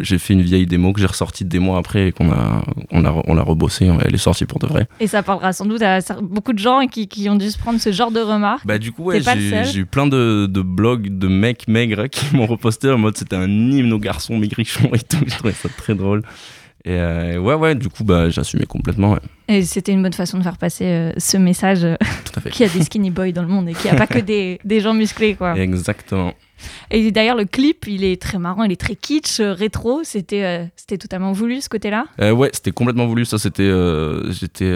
j'ai 0.00 0.18
fait 0.18 0.34
une 0.34 0.42
vieille 0.42 0.66
démo 0.66 0.92
que 0.92 1.00
j'ai 1.00 1.06
ressortie 1.06 1.44
des 1.44 1.58
mois 1.58 1.78
après 1.78 2.08
et 2.08 2.12
qu'on 2.12 2.30
a, 2.32 2.62
on 2.90 3.04
a, 3.04 3.22
on 3.26 3.34
l'a 3.34 3.42
rebossée. 3.42 3.88
Elle 4.04 4.14
est 4.14 4.18
sortie 4.18 4.46
pour 4.46 4.58
de 4.58 4.66
vrai. 4.66 4.86
Et 5.00 5.06
ça 5.06 5.22
parlera 5.22 5.52
sans 5.52 5.66
doute 5.66 5.82
à 5.82 6.00
beaucoup 6.22 6.52
de 6.52 6.58
gens 6.58 6.86
qui, 6.86 7.08
qui 7.08 7.28
ont 7.28 7.36
dû 7.36 7.50
se 7.50 7.58
prendre 7.58 7.80
ce 7.80 7.92
genre 7.92 8.10
de 8.10 8.20
remarques. 8.20 8.66
Bah 8.66 8.78
du 8.78 8.92
coup 8.92 9.04
ouais, 9.04 9.20
j'ai 9.20 9.78
eu 9.78 9.86
plein 9.86 10.06
de, 10.06 10.46
de 10.46 10.60
blogs 10.62 11.18
de 11.18 11.28
mecs 11.28 11.68
maigres 11.68 12.08
qui 12.10 12.34
m'ont 12.34 12.46
reposté 12.46 12.90
en 12.90 12.98
mode 12.98 13.16
c'était 13.16 13.36
un 13.36 13.48
hymne 13.48 13.92
aux 13.92 13.98
garçons 13.98 14.36
maigrichons 14.38 14.90
et 14.94 15.00
tout. 15.00 15.18
Je 15.26 15.36
trouvais 15.36 15.52
ça 15.52 15.68
très 15.68 15.94
drôle. 15.94 16.22
Et 16.84 16.92
euh, 16.92 17.38
ouais 17.38 17.54
ouais 17.54 17.74
du 17.74 17.88
coup 17.88 18.04
bah 18.04 18.30
j'assumais 18.30 18.64
complètement 18.66 19.14
ouais, 19.14 19.18
Et 19.48 19.64
c'était 19.64 19.90
une 19.90 20.02
bonne 20.02 20.12
façon 20.12 20.38
de 20.38 20.44
faire 20.44 20.56
passer 20.56 20.84
euh, 20.84 21.12
ce 21.16 21.36
message 21.36 21.82
euh, 21.82 21.96
qu'il 22.52 22.64
y 22.64 22.68
a 22.68 22.72
des 22.72 22.84
skinny 22.84 23.10
boys 23.10 23.32
dans 23.32 23.42
le 23.42 23.48
monde 23.48 23.68
et 23.68 23.74
qu'il 23.74 23.90
n'y 23.90 23.96
a 23.96 23.98
pas 23.98 24.06
que 24.06 24.20
des, 24.20 24.60
des 24.64 24.80
gens 24.80 24.94
musclés. 24.94 25.34
Quoi. 25.34 25.58
Exactement. 25.58 26.32
Et 26.90 27.10
d'ailleurs, 27.10 27.36
le 27.36 27.44
clip, 27.44 27.86
il 27.86 28.04
est 28.04 28.20
très 28.20 28.38
marrant, 28.38 28.64
il 28.64 28.72
est 28.72 28.80
très 28.80 28.96
kitsch, 28.96 29.40
euh, 29.40 29.52
rétro. 29.52 30.02
C'était 30.04 30.44
euh, 30.44 30.64
c'était 30.76 30.98
totalement 30.98 31.32
voulu 31.32 31.60
ce 31.60 31.68
côté-là? 31.68 32.06
Euh, 32.20 32.32
ouais 32.32 32.50
c'était 32.52 32.70
complètement 32.70 33.06
voulu 33.06 33.24
ça 33.24 33.38
c'était 33.38 33.62
euh, 33.62 34.30
j'étais 34.32 34.72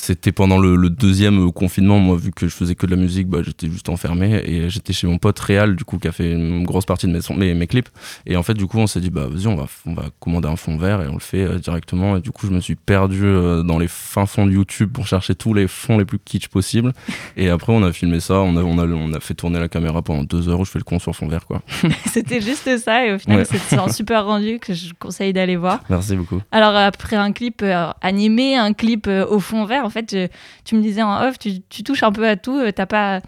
c'était 0.00 0.30
pendant 0.30 0.58
le, 0.58 0.76
le 0.76 0.90
deuxième 0.90 1.50
confinement. 1.50 1.98
Moi 1.98 2.16
vu 2.16 2.30
que 2.30 2.46
je 2.46 2.54
faisais 2.54 2.76
que 2.76 2.86
de 2.86 2.92
la 2.92 2.96
musique 2.96 3.26
bah 3.26 3.40
j'étais 3.44 3.68
juste 3.68 3.88
enfermé 3.88 4.40
et 4.44 4.70
j'étais 4.70 4.92
chez 4.92 5.08
mon 5.08 5.18
pote 5.18 5.38
Réal 5.40 5.74
du 5.74 5.84
coup 5.84 5.98
qui 5.98 6.06
a 6.06 6.12
fait 6.12 6.30
une 6.32 6.62
grosse 6.62 6.84
partie 6.86 7.08
de 7.08 7.12
mes, 7.12 7.20
sons- 7.20 7.34
mes, 7.34 7.52
mes 7.52 7.66
clips. 7.66 7.88
Et 8.24 8.36
en 8.36 8.44
fait 8.44 8.54
du 8.54 8.66
coup 8.68 8.78
on 8.78 8.86
s'est 8.86 9.00
dit 9.00 9.10
bah 9.10 9.26
vas-y 9.28 9.48
on 9.48 9.56
va 9.56 9.66
on 9.86 9.94
va 9.94 10.04
commander 10.20 10.46
un 10.48 10.54
fond 10.54 10.76
vert 10.76 11.02
et 11.02 11.08
on 11.08 11.14
le 11.14 11.18
fait 11.20 11.42
euh, 11.42 11.58
directement. 11.58 12.16
Et 12.16 12.20
du 12.20 12.30
coup 12.30 12.46
je 12.46 12.52
me 12.52 12.60
suis 12.60 12.76
perdu 12.76 13.22
euh, 13.24 13.62
dans 13.64 13.78
les 13.78 13.88
fins 13.88 14.26
fonds 14.26 14.46
de 14.46 14.52
YouTube 14.52 14.92
pour 14.92 15.06
chercher 15.08 15.34
tous 15.34 15.52
les 15.52 15.66
fonds 15.66 15.98
les 15.98 16.04
plus 16.04 16.20
kitsch 16.20 16.46
possibles. 16.48 16.92
Et 17.36 17.48
après 17.50 17.72
on 17.72 17.82
a 17.82 17.92
filmé 17.92 18.20
ça. 18.20 18.34
On 18.40 18.56
a 18.56 18.62
on 18.62 18.78
a 18.78 18.86
on 18.86 19.12
a 19.12 19.20
fait 19.20 19.34
tourner 19.34 19.58
la 19.58 19.68
caméra 19.68 20.00
pendant 20.02 20.22
deux 20.22 20.48
heures 20.48 20.60
où 20.60 20.64
je 20.64 20.70
fais 20.70 20.78
le 20.78 20.84
con 20.84 21.00
sur 21.00 21.14
fond 21.16 21.26
vert 21.26 21.44
quoi. 21.44 21.60
C'était 22.06 22.40
juste 22.40 22.78
ça. 22.78 23.04
Et 23.04 23.14
au 23.14 23.18
final, 23.18 23.38
Ouais. 23.40 23.44
c'est 23.68 23.78
un 23.78 23.88
super 23.88 24.24
rendu 24.26 24.58
que 24.60 24.74
je 24.74 24.92
conseille 24.98 25.32
d'aller 25.32 25.56
voir. 25.56 25.80
merci 25.90 26.14
beaucoup. 26.16 26.40
Alors, 26.52 26.74
après 26.76 27.16
un 27.16 27.32
clip 27.32 27.62
euh, 27.62 27.88
animé, 28.00 28.56
un 28.56 28.72
clip 28.72 29.06
euh, 29.08 29.26
au 29.26 29.40
fond 29.40 29.64
vert, 29.64 29.87
en 29.88 29.90
fait, 29.90 30.08
je- 30.12 30.28
tu 30.64 30.76
me 30.76 30.82
disais 30.82 31.02
en 31.02 31.20
off, 31.26 31.38
tu, 31.38 31.60
tu 31.68 31.82
touches 31.82 32.02
un 32.04 32.12
peu 32.12 32.28
à 32.28 32.36
tout. 32.36 32.56
euh, 32.58 32.70
T'as 32.70 32.86
pas. 32.86 33.20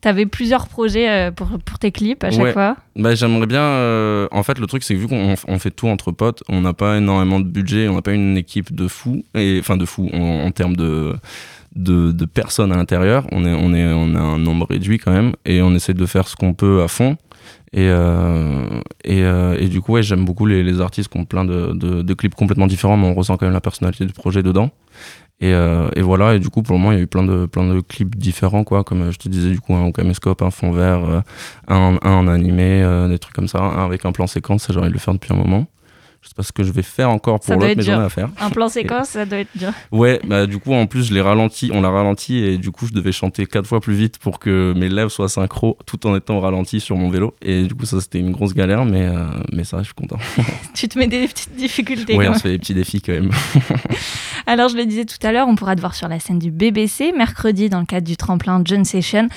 T'avais 0.00 0.26
plusieurs 0.26 0.68
projets 0.68 1.08
euh, 1.08 1.30
pour, 1.30 1.48
pour 1.64 1.78
tes 1.78 1.90
clips 1.90 2.24
à 2.24 2.30
chaque 2.30 2.40
Ouais. 2.42 2.52
fois. 2.52 2.76
Bah, 2.96 3.14
j'aimerais 3.14 3.46
bien. 3.46 3.62
euh, 3.62 4.28
en 4.32 4.42
fait, 4.42 4.58
le 4.58 4.66
truc, 4.66 4.82
c'est 4.82 4.92
que 4.94 4.98
vu 4.98 5.08
qu'on 5.08 5.34
on 5.48 5.58
fait 5.58 5.70
tout 5.70 5.88
entre 5.88 6.12
potes, 6.12 6.42
on 6.48 6.60
n'a 6.60 6.74
pas 6.74 6.98
énormément 6.98 7.40
de 7.40 7.46
budget, 7.48 7.88
on 7.88 7.94
n'a 7.94 8.02
pas 8.02 8.12
une 8.12 8.36
équipe 8.36 8.74
de 8.74 8.86
fous, 8.86 9.24
et 9.34 9.56
enfin 9.60 9.76
de 9.78 9.86
fous 9.86 10.10
en, 10.12 10.18
en 10.46 10.50
termes 10.50 10.76
de, 10.76 11.14
de, 11.74 12.12
de 12.12 12.24
personnes 12.26 12.70
à 12.72 12.76
l'intérieur. 12.76 13.26
On, 13.32 13.46
est, 13.46 13.54
on, 13.54 13.72
est, 13.72 13.86
on 13.86 14.14
a 14.14 14.20
un 14.20 14.38
nombre 14.38 14.66
réduit 14.68 14.98
quand 14.98 15.12
même, 15.12 15.32
et 15.46 15.62
on 15.62 15.74
essaie 15.74 15.94
de 15.94 16.06
faire 16.06 16.28
ce 16.28 16.36
qu'on 16.36 16.52
peut 16.52 16.82
à 16.82 16.88
fond. 16.88 17.16
Et, 17.72 17.88
euh, 17.88 18.66
et, 19.04 19.22
euh, 19.22 19.56
et 19.58 19.68
du 19.68 19.80
coup, 19.80 19.92
ouais, 19.92 20.02
j'aime 20.02 20.24
beaucoup 20.24 20.44
les, 20.46 20.62
les 20.62 20.80
artistes 20.82 21.10
qui 21.10 21.18
ont 21.18 21.24
plein 21.24 21.44
de, 21.46 21.72
de, 21.72 22.02
de 22.02 22.14
clips 22.14 22.34
complètement 22.34 22.66
différents, 22.66 22.96
mais 22.98 23.06
on 23.06 23.14
ressent 23.14 23.36
quand 23.38 23.46
même 23.46 23.54
la 23.54 23.60
personnalité 23.60 24.04
du 24.04 24.12
projet 24.12 24.42
dedans. 24.42 24.70
Et, 25.40 25.52
euh, 25.52 25.90
et 25.96 26.00
voilà, 26.02 26.34
et 26.34 26.38
du 26.38 26.48
coup, 26.48 26.62
pour 26.62 26.74
le 26.74 26.80
moment, 26.80 26.92
il 26.92 26.96
y 26.98 27.00
a 27.00 27.02
eu 27.02 27.06
plein 27.06 27.24
de, 27.24 27.46
plein 27.46 27.66
de 27.68 27.80
clips 27.80 28.16
différents, 28.16 28.64
quoi, 28.64 28.84
comme 28.84 29.02
euh, 29.02 29.12
je 29.12 29.18
te 29.18 29.28
disais, 29.28 29.50
du 29.50 29.60
coup, 29.60 29.74
un 29.74 29.90
caméscope, 29.92 30.42
un 30.42 30.50
fond 30.50 30.70
vert, 30.72 31.04
euh, 31.04 31.20
un, 31.68 31.98
un 32.02 32.12
en 32.12 32.28
animé, 32.28 32.82
euh, 32.82 33.08
des 33.08 33.18
trucs 33.18 33.34
comme 33.34 33.48
ça, 33.48 33.58
un 33.60 33.84
avec 33.84 34.04
un 34.06 34.12
plan 34.12 34.26
séquence, 34.26 34.62
ça 34.64 34.72
j'ai 34.72 34.78
envie 34.78 34.88
de 34.88 34.94
le 34.94 34.98
faire 35.00 35.14
depuis 35.14 35.32
un 35.32 35.36
moment. 35.36 35.66
Je 36.24 36.30
sais 36.30 36.34
pas 36.34 36.42
ce 36.42 36.52
que 36.52 36.62
je 36.62 36.72
vais 36.72 36.82
faire 36.82 37.10
encore 37.10 37.38
pour 37.38 37.54
l'autre, 37.54 37.74
mais 37.76 37.82
j'en 37.82 38.00
ai 38.00 38.04
à 38.04 38.08
faire. 38.08 38.30
Un 38.40 38.48
plan 38.48 38.68
séquence, 38.70 39.10
ça 39.10 39.26
doit 39.26 39.40
être 39.40 39.54
dur. 39.54 39.72
Ouais, 39.92 40.20
bah 40.24 40.46
du 40.46 40.58
coup 40.58 40.72
en 40.72 40.86
plus 40.86 41.04
je 41.04 41.12
l'ai 41.12 41.20
ralenti, 41.20 41.70
on 41.72 41.82
l'a 41.82 41.90
ralenti 41.90 42.38
et 42.38 42.56
du 42.56 42.70
coup 42.70 42.86
je 42.86 42.94
devais 42.94 43.12
chanter 43.12 43.44
quatre 43.44 43.66
fois 43.66 43.80
plus 43.80 43.94
vite 43.94 44.16
pour 44.16 44.38
que 44.38 44.72
mes 44.74 44.88
lèvres 44.88 45.10
soient 45.10 45.28
synchro 45.28 45.76
tout 45.84 46.06
en 46.06 46.16
étant 46.16 46.40
ralenti 46.40 46.80
sur 46.80 46.96
mon 46.96 47.10
vélo 47.10 47.34
et 47.42 47.64
du 47.64 47.74
coup 47.74 47.84
ça 47.84 48.00
c'était 48.00 48.20
une 48.20 48.32
grosse 48.32 48.54
galère 48.54 48.86
mais 48.86 49.02
euh, 49.02 49.26
mais 49.52 49.64
ça 49.64 49.78
je 49.80 49.84
suis 49.84 49.94
content. 49.94 50.16
tu 50.74 50.88
te 50.88 50.98
mets 50.98 51.08
des 51.08 51.28
petites 51.28 51.54
difficultés. 51.54 52.16
Quand 52.16 52.30
on 52.30 52.34
se 52.34 52.40
fait 52.40 52.52
des 52.52 52.58
petits 52.58 52.74
défis 52.74 53.02
quand 53.02 53.12
même. 53.12 53.30
Alors, 54.46 54.68
je 54.68 54.76
le 54.76 54.84
disais 54.84 55.04
tout 55.04 55.24
à 55.26 55.32
l'heure, 55.32 55.48
on 55.48 55.54
pourra 55.54 55.74
te 55.74 55.80
voir 55.80 55.94
sur 55.94 56.08
la 56.08 56.20
scène 56.20 56.38
du 56.38 56.50
BBC 56.50 57.12
mercredi 57.12 57.68
dans 57.68 57.80
le 57.80 57.86
cadre 57.86 58.06
du 58.06 58.16
tremplin 58.16 58.60
John 58.64 58.84
Session. 58.84 59.28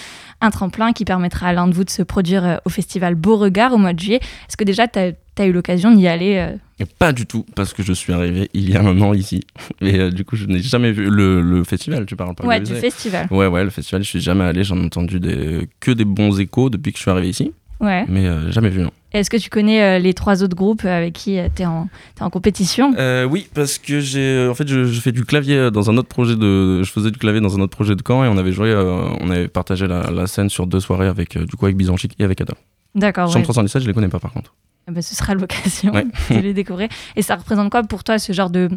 Un 0.42 0.52
tremplin 0.52 0.94
qui 0.94 1.06
permettra 1.06 1.48
à 1.48 1.54
l'un 1.54 1.68
de 1.68 1.74
vous 1.74 1.84
de 1.84 1.90
se 1.90 2.02
produire 2.02 2.46
euh, 2.46 2.58
au 2.66 2.70
festival 2.70 3.16
Beauregard 3.16 3.74
au 3.74 3.78
mois 3.78 3.94
de 3.94 4.00
juillet. 4.00 4.20
Est-ce 4.20 4.58
que 4.58 4.64
déjà, 4.64 4.88
tu 4.88 5.00
tu 5.38 5.42
as 5.44 5.46
eu 5.46 5.54
l'occasion 5.54 5.92
d'y 5.96 6.08
aller 6.08 6.36
euh, 6.38 6.86
pas 7.00 7.14
du 7.14 7.26
tout, 7.26 7.46
parce 7.56 7.74
que 7.74 7.82
je 7.84 7.94
suis 7.94 8.12
arrivé 8.12 8.50
il 8.54 8.70
y 8.70 8.76
a 8.76 8.82
un 8.82 9.00
an 9.02 9.14
ici. 9.14 9.42
Et 9.82 10.00
euh, 10.00 10.12
du 10.12 10.26
coup, 10.26 10.36
je 10.36 10.46
n'ai 10.46 10.60
jamais 10.60 10.92
vu 10.92 11.10
le, 11.10 11.42
le 11.42 11.64
festival, 11.64 12.06
tu 12.06 12.16
parles 12.18 12.36
pas 12.36 12.46
Ouais, 12.46 12.60
du 12.60 12.74
festival. 12.76 13.28
Ouais, 13.32 13.48
ouais, 13.48 13.64
le 13.64 13.70
festival, 13.70 14.04
je 14.04 14.10
suis 14.10 14.20
jamais 14.20 14.44
allé, 14.44 14.64
j'en 14.64 14.78
ai 14.78 14.86
entendu 14.86 15.20
des, 15.20 15.70
que 15.80 15.92
des 15.92 16.06
bons 16.06 16.40
échos 16.40 16.70
depuis 16.70 16.92
que 16.92 16.98
je 16.98 17.04
suis 17.04 17.12
arrivé 17.12 17.30
ici, 17.30 17.54
Ouais. 17.80 18.06
mais 18.10 18.26
euh, 18.26 18.52
jamais 18.52 18.70
vu, 18.70 18.82
non. 18.82 18.92
Est-ce 19.14 19.30
que 19.30 19.38
tu 19.38 19.50
connais 19.50 20.00
les 20.00 20.14
trois 20.14 20.44
autres 20.44 20.56
groupes 20.56 20.84
avec 20.84 21.14
qui 21.14 21.38
tu 21.56 21.62
es, 21.62 21.66
en 21.66 21.88
t'es 22.16 22.24
en 22.24 22.30
compétition? 22.30 22.94
Euh, 22.98 23.24
oui, 23.24 23.48
parce 23.54 23.78
que 23.78 24.00
j'ai, 24.02 24.48
en 24.50 24.54
fait, 24.54 24.68
je, 24.68 24.84
je 24.84 25.00
fais 25.00 25.14
du 25.14 25.24
clavier 25.24 25.72
dans 25.72 25.90
un 25.90 25.98
autre 25.98 26.10
projet 26.10 26.36
de, 26.36 26.84
je 26.84 26.92
faisais 26.92 27.10
du 27.10 27.18
clavier 27.18 27.40
dans 27.40 27.56
un 27.58 27.62
autre 27.62 27.76
projet 27.76 27.96
de 27.96 28.02
camp 28.02 28.24
et 28.26 28.28
on 28.28 28.38
avait 28.38 28.52
joué, 28.52 28.70
euh, 28.70 29.08
on 29.22 29.30
avait 29.30 29.48
partagé 29.48 29.88
la, 29.88 30.12
la 30.12 30.28
scène 30.28 30.50
sur 30.50 30.68
deux 30.68 30.82
soirées 30.82 31.08
avec, 31.08 31.38
du 31.38 31.56
coup, 31.56 31.66
avec 31.66 31.78
et 32.20 32.24
avec 32.24 32.42
Ada. 32.42 32.54
D'accord, 32.96 33.28
Chambre 33.28 33.38
ouais. 33.38 33.44
317, 33.44 33.84
je 33.84 33.88
les 33.88 33.94
connais 33.94 34.08
pas 34.10 34.20
par 34.20 34.34
contre. 34.34 34.54
Eh 34.88 34.92
ben, 34.94 35.02
ce 35.02 35.16
sera 35.16 35.34
l'occasion 35.36 35.92
Ouais. 35.94 36.06
de 36.30 36.40
les 36.40 36.54
découvrir. 36.54 36.88
Et 37.16 37.22
ça 37.22 37.36
représente 37.36 37.70
quoi 37.70 37.84
pour 37.84 38.04
toi 38.04 38.20
ce 38.20 38.32
genre 38.34 38.50
de, 38.50 38.70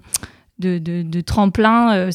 de, 0.59 0.79
de, 0.79 1.03
de 1.03 1.21
tremplin 1.21 1.95
euh, 1.95 2.11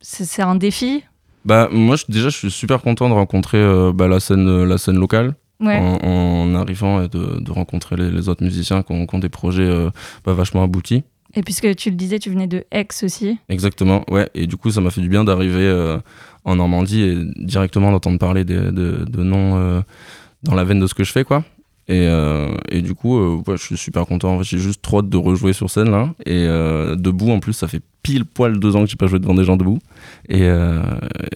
C'est 0.00 0.42
un 0.42 0.54
défi? 0.54 1.02
Bah, 1.44 1.68
moi, 1.70 1.96
je- 1.96 2.04
déjà, 2.08 2.28
je 2.28 2.36
suis 2.38 2.50
super 2.50 2.80
content 2.80 3.08
de 3.08 3.14
rencontrer 3.14 3.58
euh, 3.58 3.92
bah, 3.92 4.08
la 4.08 4.20
scène, 4.20 4.48
euh, 4.48 4.64
la 4.66 4.78
scène 4.78 4.98
locale. 4.98 5.34
Ouais. 5.60 5.78
en, 5.78 5.98
en 6.04 6.54
arrivant 6.56 7.00
et 7.02 7.08
de, 7.08 7.40
de 7.40 7.50
rencontrer 7.52 7.96
les, 7.96 8.10
les 8.10 8.28
autres 8.28 8.42
musiciens 8.42 8.82
qui 8.82 8.92
ont, 8.92 9.06
qui 9.06 9.14
ont 9.14 9.20
des 9.20 9.28
projets 9.28 9.62
euh, 9.62 9.88
bah, 10.24 10.32
vachement 10.32 10.62
aboutis. 10.64 11.04
Et 11.34 11.42
puisque 11.42 11.74
tu 11.76 11.90
le 11.90 11.96
disais, 11.96 12.18
tu 12.18 12.28
venais 12.28 12.48
de 12.48 12.64
Aix 12.72 12.86
aussi. 13.02 13.38
Exactement, 13.48 14.04
ouais. 14.10 14.28
Et 14.34 14.46
du 14.46 14.56
coup, 14.56 14.70
ça 14.70 14.80
m'a 14.80 14.90
fait 14.90 15.00
du 15.00 15.08
bien 15.08 15.24
d'arriver 15.24 15.62
euh, 15.62 15.98
en 16.44 16.56
Normandie 16.56 17.02
et 17.02 17.16
directement 17.36 17.90
d'entendre 17.92 18.18
parler 18.18 18.44
des- 18.44 18.54
de, 18.56 19.04
de 19.08 19.22
noms 19.22 19.56
euh, 19.56 19.80
dans 20.42 20.54
la 20.54 20.64
veine 20.64 20.80
de 20.80 20.86
ce 20.86 20.94
que 20.94 21.04
je 21.04 21.12
fais, 21.12 21.24
quoi. 21.24 21.44
Et, 21.86 22.06
euh, 22.08 22.54
et 22.70 22.80
du 22.80 22.94
coup, 22.94 23.18
euh, 23.18 23.42
ouais, 23.46 23.56
je 23.58 23.62
suis 23.62 23.76
super 23.76 24.06
content. 24.06 24.34
En 24.34 24.38
fait, 24.38 24.44
J'ai 24.44 24.58
juste 24.58 24.80
trop 24.80 25.00
hâte 25.00 25.08
de 25.10 25.16
rejouer 25.18 25.52
sur 25.52 25.68
scène 25.68 25.90
là. 25.90 26.10
Et 26.24 26.46
euh, 26.46 26.96
debout, 26.96 27.30
en 27.30 27.40
plus, 27.40 27.52
ça 27.52 27.68
fait 27.68 27.82
pile 28.02 28.24
poil 28.24 28.58
deux 28.58 28.74
ans 28.76 28.84
que 28.84 28.90
j'ai 28.90 28.96
pas 28.96 29.06
joué 29.06 29.18
devant 29.18 29.34
des 29.34 29.44
gens 29.44 29.56
debout. 29.56 29.78
Et, 30.28 30.46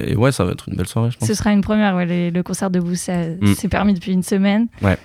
et 0.01 0.17
ouais, 0.17 0.33
ça 0.33 0.45
va 0.45 0.53
être 0.53 0.69
une 0.69 0.77
belle 0.77 0.87
soirée, 0.89 1.11
je 1.11 1.19
pense. 1.19 1.29
Ce 1.29 1.35
sera 1.35 1.53
une 1.53 1.61
première, 1.63 1.95
ouais, 1.97 2.07
les- 2.07 2.31
le 2.31 2.43
concert 2.43 2.71
debout, 2.71 2.95
ça 2.95 3.13
Mm. 3.41 3.55
s'est 3.55 3.69
permis 3.69 3.95
depuis 3.95 4.13
une 4.13 4.23
semaine. 4.23 4.69
Ouais. 4.83 4.97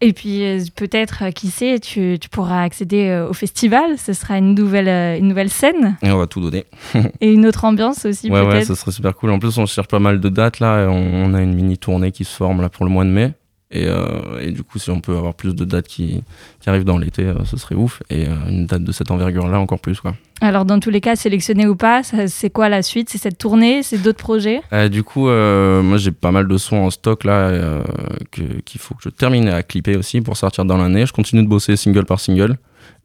Et 0.00 0.12
puis 0.12 0.42
peut-être, 0.74 1.30
qui 1.30 1.48
sait, 1.48 1.78
tu, 1.78 2.18
tu 2.20 2.28
pourras 2.28 2.62
accéder 2.62 3.24
au 3.28 3.32
festival. 3.32 3.96
Ce 3.96 4.12
sera 4.12 4.38
une 4.38 4.54
nouvelle, 4.54 4.88
une 5.18 5.28
nouvelle 5.28 5.50
scène 5.50 5.96
Et 6.02 6.10
on 6.10 6.18
va 6.18 6.26
tout 6.26 6.40
donner. 6.40 6.66
et 7.20 7.32
une 7.32 7.46
autre 7.46 7.64
ambiance 7.64 8.04
aussi 8.04 8.28
Ouais, 8.30 8.42
ouais, 8.46 8.64
ça 8.64 8.74
serait 8.74 8.90
super 8.90 9.14
cool. 9.14 9.30
En 9.30 9.38
plus, 9.38 9.56
on 9.56 9.66
cherche 9.66 9.88
pas 9.88 10.00
mal 10.00 10.20
de 10.20 10.28
dates 10.28 10.58
là. 10.60 10.88
On, 10.90 11.30
on 11.30 11.34
a 11.34 11.40
une 11.42 11.54
mini 11.54 11.78
tournée 11.78 12.10
qui 12.12 12.24
se 12.24 12.34
forme 12.36 12.60
là 12.60 12.68
pour 12.68 12.84
le 12.84 12.90
mois 12.90 13.04
de 13.04 13.10
mai. 13.10 13.32
Et, 13.70 13.86
euh, 13.88 14.40
et 14.40 14.52
du 14.52 14.62
coup, 14.62 14.78
si 14.78 14.90
on 14.90 15.00
peut 15.00 15.16
avoir 15.16 15.34
plus 15.34 15.54
de 15.54 15.64
dates 15.64 15.88
qui, 15.88 16.22
qui 16.60 16.68
arrivent 16.70 16.84
dans 16.84 16.98
l'été, 16.98 17.24
euh, 17.24 17.44
ce 17.44 17.56
serait 17.56 17.74
ouf. 17.74 18.02
Et 18.08 18.26
euh, 18.26 18.34
une 18.48 18.66
date 18.66 18.84
de 18.84 18.92
cette 18.92 19.10
envergure-là, 19.10 19.58
encore 19.58 19.80
plus. 19.80 20.00
Quoi. 20.00 20.14
Alors 20.40 20.64
dans 20.64 20.78
tous 20.78 20.90
les 20.90 21.00
cas, 21.00 21.16
sélectionné 21.16 21.66
ou 21.66 21.74
pas, 21.74 22.02
c'est 22.02 22.50
quoi 22.50 22.68
la 22.68 22.82
suite? 22.82 23.08
C'est 23.10 23.18
cette 23.18 23.38
tournée? 23.38 23.82
C'est 23.82 23.98
d'autres 23.98 24.18
projets? 24.18 24.60
Du 24.90 25.02
coup, 25.02 25.26
moi, 25.26 25.96
j'ai 25.96 26.12
pas 26.12 26.30
mal 26.30 26.46
de 26.46 26.56
sons 26.56 26.76
en 26.76 26.90
stock 26.90 27.24
là 27.24 27.82
qu'il 28.30 28.80
faut 28.80 28.94
que 28.94 29.02
je 29.04 29.08
termine 29.08 29.48
à 29.48 29.62
clipper 29.62 29.96
aussi 29.96 30.20
pour 30.20 30.36
sortir 30.36 30.64
dans 30.64 30.76
l'année. 30.76 31.06
Je 31.06 31.12
continue 31.12 31.42
de 31.42 31.48
bosser 31.48 31.76
single 31.76 32.04
par 32.04 32.20
single 32.20 32.56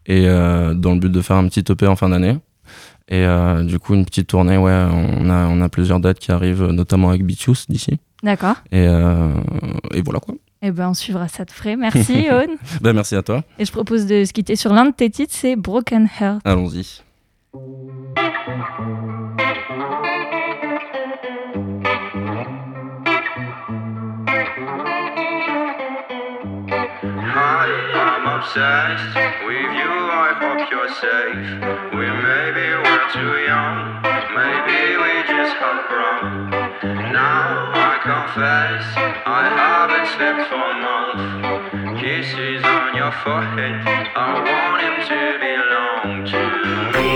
et 0.05 0.25
dans 0.25 0.93
le 0.93 0.99
but 0.99 1.11
de 1.11 1.21
faire 1.21 1.37
un 1.37 1.47
petit 1.47 1.63
EP 1.71 1.87
en 1.87 1.95
fin 1.95 2.09
d'année. 2.09 2.35
Et 3.07 3.25
du 3.63 3.79
coup, 3.79 3.93
une 3.93 4.05
petite 4.05 4.27
tournée, 4.27 4.57
ouais, 4.57 4.87
on 4.91 5.29
a, 5.29 5.47
on 5.47 5.61
a 5.61 5.69
plusieurs 5.69 5.99
dates 5.99 6.19
qui 6.19 6.31
arrivent, 6.31 6.65
notamment 6.65 7.09
avec 7.09 7.23
Bitius 7.23 7.67
d'ici. 7.69 7.99
D'accord. 8.23 8.55
Et, 8.71 8.85
euh, 8.87 9.31
et 9.93 10.01
voilà 10.01 10.19
quoi. 10.19 10.35
Eh 10.61 10.71
ben, 10.71 10.89
on 10.89 10.93
suivra 10.93 11.27
ça 11.29 11.45
de 11.45 11.51
frais. 11.51 11.77
Merci, 11.77 12.27
Owen. 12.31 12.57
Ben, 12.81 12.91
merci 12.93 13.15
à 13.15 13.23
toi. 13.23 13.43
Et 13.57 13.65
je 13.65 13.71
propose 13.71 14.05
de 14.05 14.25
se 14.25 14.33
quitter 14.33 14.55
sur 14.57 14.73
l'un 14.73 14.85
de 14.85 14.91
tes 14.91 15.09
titres, 15.09 15.33
c'est 15.33 15.55
Broken 15.55 16.09
Heart. 16.19 16.41
Allons-y. 16.43 17.01
Hi, 26.39 27.67
I'm 27.99 28.27
obsessed 28.39 29.15
with 29.45 29.71
you. 29.75 29.91
I 29.91 30.29
hope 30.39 30.71
you're 30.71 30.87
safe. 30.87 31.49
We 31.91 32.05
maybe 32.07 32.65
we're 32.79 33.05
too 33.11 33.33
young. 33.49 34.01
Maybe 34.31 34.95
we 35.01 35.11
just 35.27 35.55
have 35.59 35.81
grown. 35.89 36.38
Now 37.11 37.71
I 37.73 37.97
confess 38.03 38.85
I 39.25 39.49
haven't 39.61 40.07
slept 40.13 40.41
for 40.49 40.69
months. 40.85 41.99
Kisses 41.99 42.63
on 42.63 42.95
your 42.95 43.11
forehead. 43.23 43.81
I 44.15 44.33
want 44.49 44.81
him 44.85 44.97
to 45.09 45.21
belong 45.41 46.25
to 46.31 46.41
me. 46.93 47.09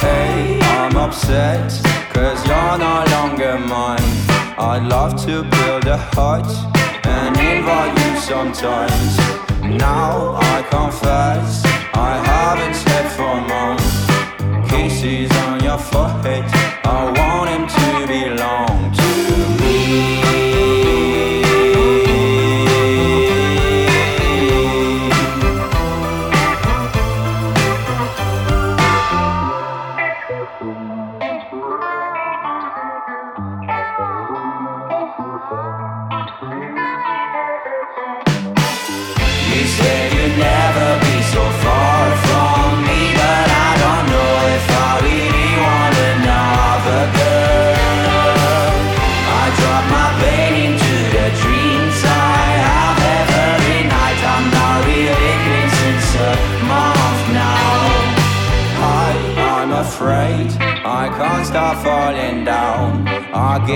Hey, 0.00 0.60
I'm 0.60 0.96
upset, 0.96 1.72
cause 2.12 2.46
you're 2.46 2.78
no 2.78 3.04
longer 3.10 3.58
mine. 3.58 4.12
I'd 4.58 4.86
love 4.86 5.16
to 5.24 5.42
build 5.44 5.86
a 5.86 5.96
hut 5.96 6.46
and 7.06 7.36
invite 7.38 7.98
you 8.04 8.20
sometimes. 8.20 9.46
Now 9.74 10.36
I 10.36 10.62
confess, 10.70 11.64
I 11.92 12.22
haven't 12.24 12.74
slept 12.74 13.10
for 13.16 13.34
months. 13.52 14.70
Kisses 14.70 15.30
on 15.44 15.62
your 15.62 15.78
forehead, 15.78 16.44
I 16.84 17.12
want 17.16 17.35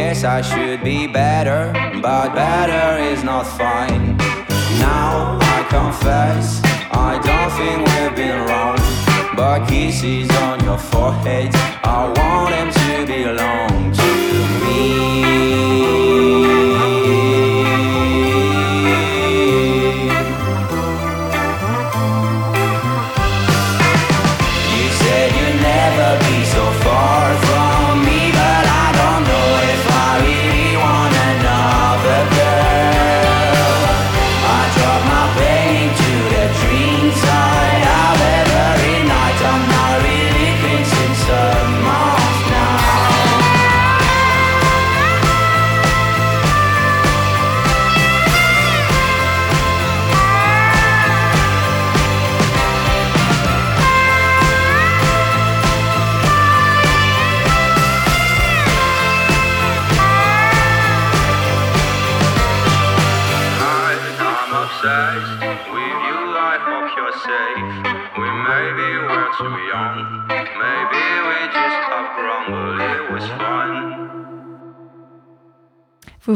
guess 0.01 0.25
I 0.25 0.41
should 0.41 0.83
be 0.83 1.07
better, 1.07 1.73
but 2.01 2.35
better 2.35 3.03
is 3.13 3.23
not 3.23 3.45
fine. 3.47 4.17
Now 4.89 5.39
I 5.55 5.59
confess, 5.77 6.47
I 6.91 7.13
don't 7.29 7.51
think 7.59 7.79
we've 7.89 8.17
been 8.17 8.39
wrong. 8.49 8.79
But 9.37 9.69
kisses 9.69 10.31
on 10.47 10.65
your 10.65 10.79
forehead, 10.79 11.51
I 11.85 12.01
want 12.17 12.51
them 12.55 12.69
to 12.81 12.93
belong 13.13 13.93
to 14.01 14.11
me. 14.65 16.00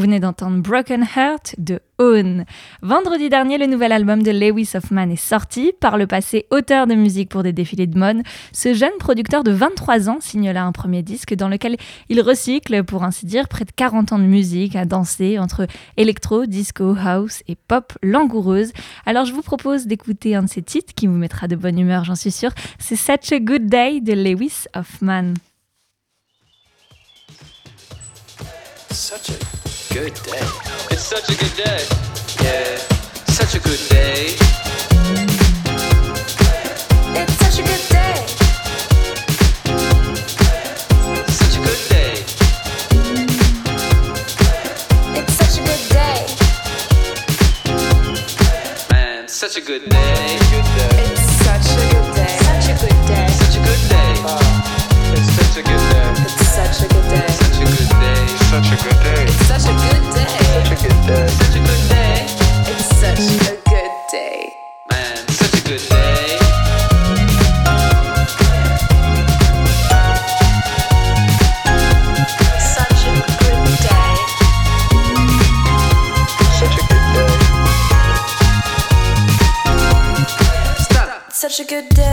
Venez 0.05 0.19
d'entendre 0.19 0.61
Broken 0.61 1.03
Heart 1.15 1.55
de 1.57 1.79
Own. 1.97 2.45
Vendredi 2.83 3.27
dernier, 3.27 3.57
le 3.57 3.65
nouvel 3.65 3.91
album 3.91 4.21
de 4.21 4.29
Lewis 4.29 4.69
Hoffman 4.75 5.09
est 5.09 5.15
sorti. 5.15 5.73
Par 5.79 5.97
le 5.97 6.05
passé, 6.05 6.45
auteur 6.51 6.85
de 6.85 6.93
musique 6.93 7.29
pour 7.29 7.41
des 7.41 7.53
défilés 7.53 7.87
de 7.87 7.97
mode, 7.97 8.21
ce 8.51 8.75
jeune 8.75 8.95
producteur 8.99 9.43
de 9.43 9.49
23 9.49 10.07
ans 10.09 10.17
signe 10.19 10.51
là 10.51 10.63
un 10.63 10.71
premier 10.71 11.01
disque 11.01 11.33
dans 11.33 11.49
lequel 11.49 11.77
il 12.09 12.21
recycle, 12.21 12.83
pour 12.83 13.03
ainsi 13.03 13.25
dire, 13.25 13.47
près 13.47 13.65
de 13.65 13.71
40 13.71 14.11
ans 14.11 14.19
de 14.19 14.25
musique 14.25 14.75
à 14.75 14.85
danser 14.85 15.39
entre 15.39 15.65
électro, 15.97 16.45
disco, 16.45 16.95
house 17.03 17.41
et 17.47 17.55
pop 17.55 17.91
langoureuse. 18.03 18.73
Alors 19.07 19.25
je 19.25 19.33
vous 19.33 19.41
propose 19.41 19.87
d'écouter 19.87 20.35
un 20.35 20.43
de 20.43 20.49
ces 20.49 20.61
titres 20.61 20.93
qui 20.93 21.07
vous 21.07 21.17
mettra 21.17 21.47
de 21.47 21.55
bonne 21.55 21.79
humeur, 21.79 22.03
j'en 22.03 22.15
suis 22.15 22.29
sûre. 22.29 22.51
C'est 22.77 22.95
Such 22.95 23.31
a 23.31 23.39
Good 23.39 23.65
Day 23.65 24.01
de 24.01 24.13
Lewis 24.13 24.65
Hoffman. 24.75 25.33
Such 28.91 29.31
a 29.31 29.74
good 29.95 30.13
day. 30.25 30.43
It's 30.91 31.03
such 31.03 31.29
a 31.29 31.35
good 31.37 31.55
day. 31.55 31.79
Yeah, 32.43 32.75
such 33.31 33.55
a 33.55 33.59
good 33.61 33.79
day. 33.87 34.35
It's 37.15 37.35
such 37.39 37.59
a 37.59 37.63
good 37.63 37.85
day. 37.87 38.15
Such 41.31 41.55
a 41.55 41.61
good 41.63 41.81
day. 41.87 42.11
It's 45.15 45.33
such 45.39 45.59
a 45.59 45.63
good 45.63 45.83
day. 45.87 46.27
Man, 48.91 49.29
such 49.29 49.55
a 49.55 49.61
good 49.61 49.89
day. 49.89 50.35
It's 50.35 51.23
such 51.39 51.71
a 51.71 51.87
good 51.87 52.15
day. 52.15 52.35
Such 52.43 52.67
a 52.67 52.75
good 52.83 52.99
day. 53.07 53.27
Such 53.31 53.55
a 53.55 53.63
good 53.63 53.81
day. 53.87 54.11
It's 55.15 55.31
such 55.37 55.55
a 55.55 55.63
good 55.63 55.83
day. 55.89 56.09
It's 56.19 56.47
such 56.51 56.83
a 56.83 56.87
good 56.89 57.09
day. 57.09 57.27
Such 57.29 57.61
a 57.61 57.65
good 57.65 57.89
day. 57.89 57.94
Such 58.51 58.71
a 58.71 58.75
good 58.83 58.99
day. 59.03 59.23
It's 59.23 59.47
such 59.47 59.65
a 59.65 59.73
good 59.73 60.05
day. 60.13 60.27
Such 60.53 60.71
a 60.71 60.75
good 60.81 60.99
day. 61.07 61.27
Such 61.27 61.55
a 61.55 61.59
good 61.59 61.83
day. 61.89 62.25
It's 62.71 62.85
such 62.95 63.19
a 63.19 63.69
good 63.69 63.91
day. 64.11 64.55
Man, 64.89 65.27
such 65.27 65.55
a 65.55 65.63
good 65.67 65.89
day. 65.89 66.39
Such 81.29 81.59
a 81.59 81.63
good 81.65 81.89
day. 81.89 82.04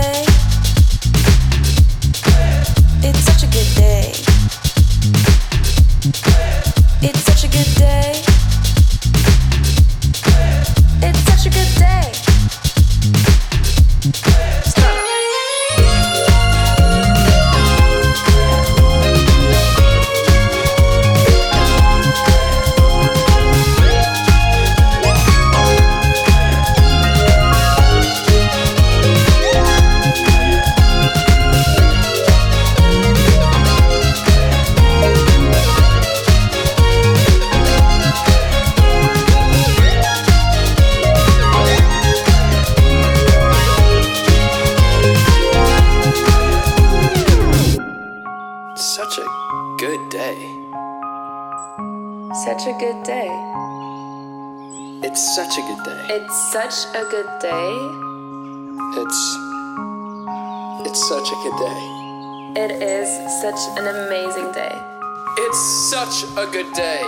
Good 50.03 50.11
day. 50.11 50.35
Such 52.45 52.67
a 52.67 52.73
good 52.79 53.03
day. 53.05 53.29
It's 55.03 55.37
such 55.37 55.59
a 55.59 55.63
good 55.63 55.85
day. 55.85 56.07
It's 56.11 56.53
such 56.53 56.87
a 56.95 57.05
good 57.11 57.29
day. 57.41 57.73
It's. 59.01 59.21
It's 60.87 61.09
such 61.09 61.29
a 61.31 61.37
good 61.45 61.59
day. 61.59 61.81
It 62.63 62.83
is 62.83 63.09
such 63.41 63.61
an 63.79 63.87
amazing 63.87 64.53
day. 64.53 64.75
It's 65.39 65.91
such 65.91 66.25
a 66.37 66.47
good 66.51 66.73
day. 66.75 67.03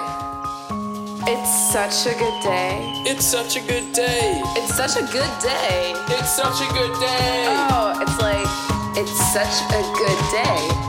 It's 1.27 1.73
such 1.73 2.07
a 2.07 2.19
good 2.19 2.43
day. 2.43 3.03
It's 3.07 3.25
such 3.25 3.57
a 3.57 3.61
good 3.61 3.93
day. 3.93 4.43
It's 4.57 4.75
such 4.75 4.97
a 4.97 5.03
good 5.13 5.35
day. 5.43 5.95
It's 6.09 6.31
such 6.31 6.61
a 6.61 6.73
good 6.73 6.95
day. 7.01 7.47
Oh, 7.49 7.99
it's 8.01 8.19
like, 8.21 8.47
it's 8.97 9.33
such 9.33 9.57
a 9.73 9.83
good 9.99 10.21
day. 10.31 10.84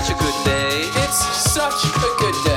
Such 0.00 0.12
a 0.12 0.18
good 0.18 0.44
day. 0.46 0.90
It's 1.02 1.18
such 1.52 1.84
a 1.84 2.16
good 2.18 2.34
day. 2.42 2.49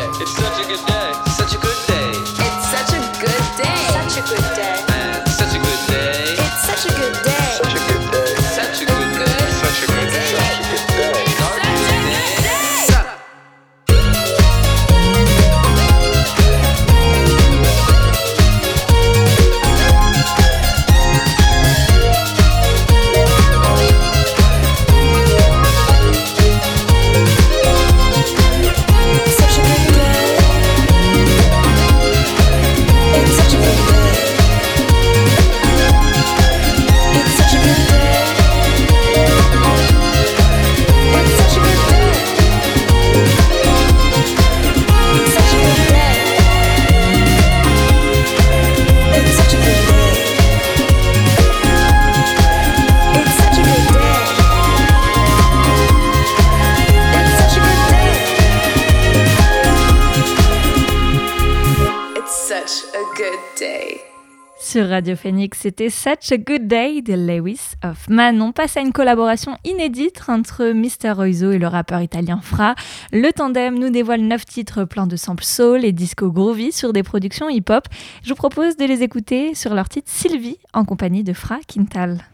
Sur 64.73 64.89
Radio 64.89 65.15
Phoenix, 65.15 65.59
c'était 65.62 65.91
Such 65.91 66.31
a 66.31 66.38
Good 66.38 66.65
Day 66.65 67.03
de 67.03 67.13
Lewis 67.13 67.75
Hoffman. 67.83 68.41
On 68.41 68.51
passe 68.51 68.75
à 68.75 68.81
une 68.81 68.91
collaboration 68.91 69.55
inédite 69.63 70.23
entre 70.27 70.71
Mr. 70.73 71.13
Oizo 71.19 71.51
et 71.51 71.59
le 71.59 71.67
rappeur 71.67 72.01
italien 72.01 72.39
Fra. 72.41 72.73
Le 73.12 73.31
tandem 73.31 73.77
nous 73.77 73.91
dévoile 73.91 74.21
9 74.21 74.43
titres 74.45 74.86
pleins 74.86 75.05
de 75.05 75.15
samples 75.15 75.43
soul 75.43 75.86
et 75.86 75.91
disco 75.91 76.31
groovy 76.31 76.71
sur 76.71 76.91
des 76.91 77.03
productions 77.03 77.49
hip-hop. 77.49 77.83
Je 78.23 78.29
vous 78.29 78.36
propose 78.36 78.75
de 78.75 78.86
les 78.86 79.03
écouter 79.03 79.53
sur 79.53 79.75
leur 79.75 79.89
titre 79.89 80.09
Sylvie 80.09 80.57
en 80.73 80.86
compagnie 80.86 81.23
de 81.23 81.33
Fra 81.33 81.59
Quintal. 81.67 82.25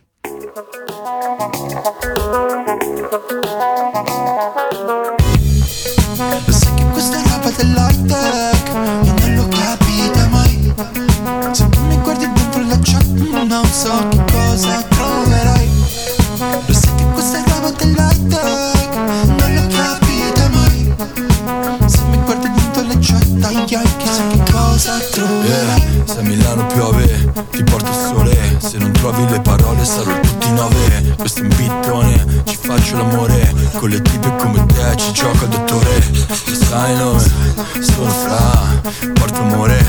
Trovi 29.00 29.26
le 29.30 29.40
parole 29.40 29.86
sarò 29.86 30.20
tutti 30.20 30.52
nove. 30.52 31.16
Questo 31.18 31.40
è 31.40 31.44
un 31.44 31.56
bittone 31.56 32.44
Ci 32.44 32.58
faccio 32.62 32.98
l'amore. 32.98 33.54
Con 33.78 33.90
le 33.90 34.02
tipe 34.02 34.36
come 34.36 34.66
te 34.66 34.98
Ci 34.98 35.12
gioco 35.14 35.46
dottore. 35.46 36.04
Lo 36.46 36.56
sai 36.56 36.96
nome, 36.98 37.32
sono 37.80 38.10
fra 38.10 38.82
Porto 39.14 39.42
amore 39.42 39.86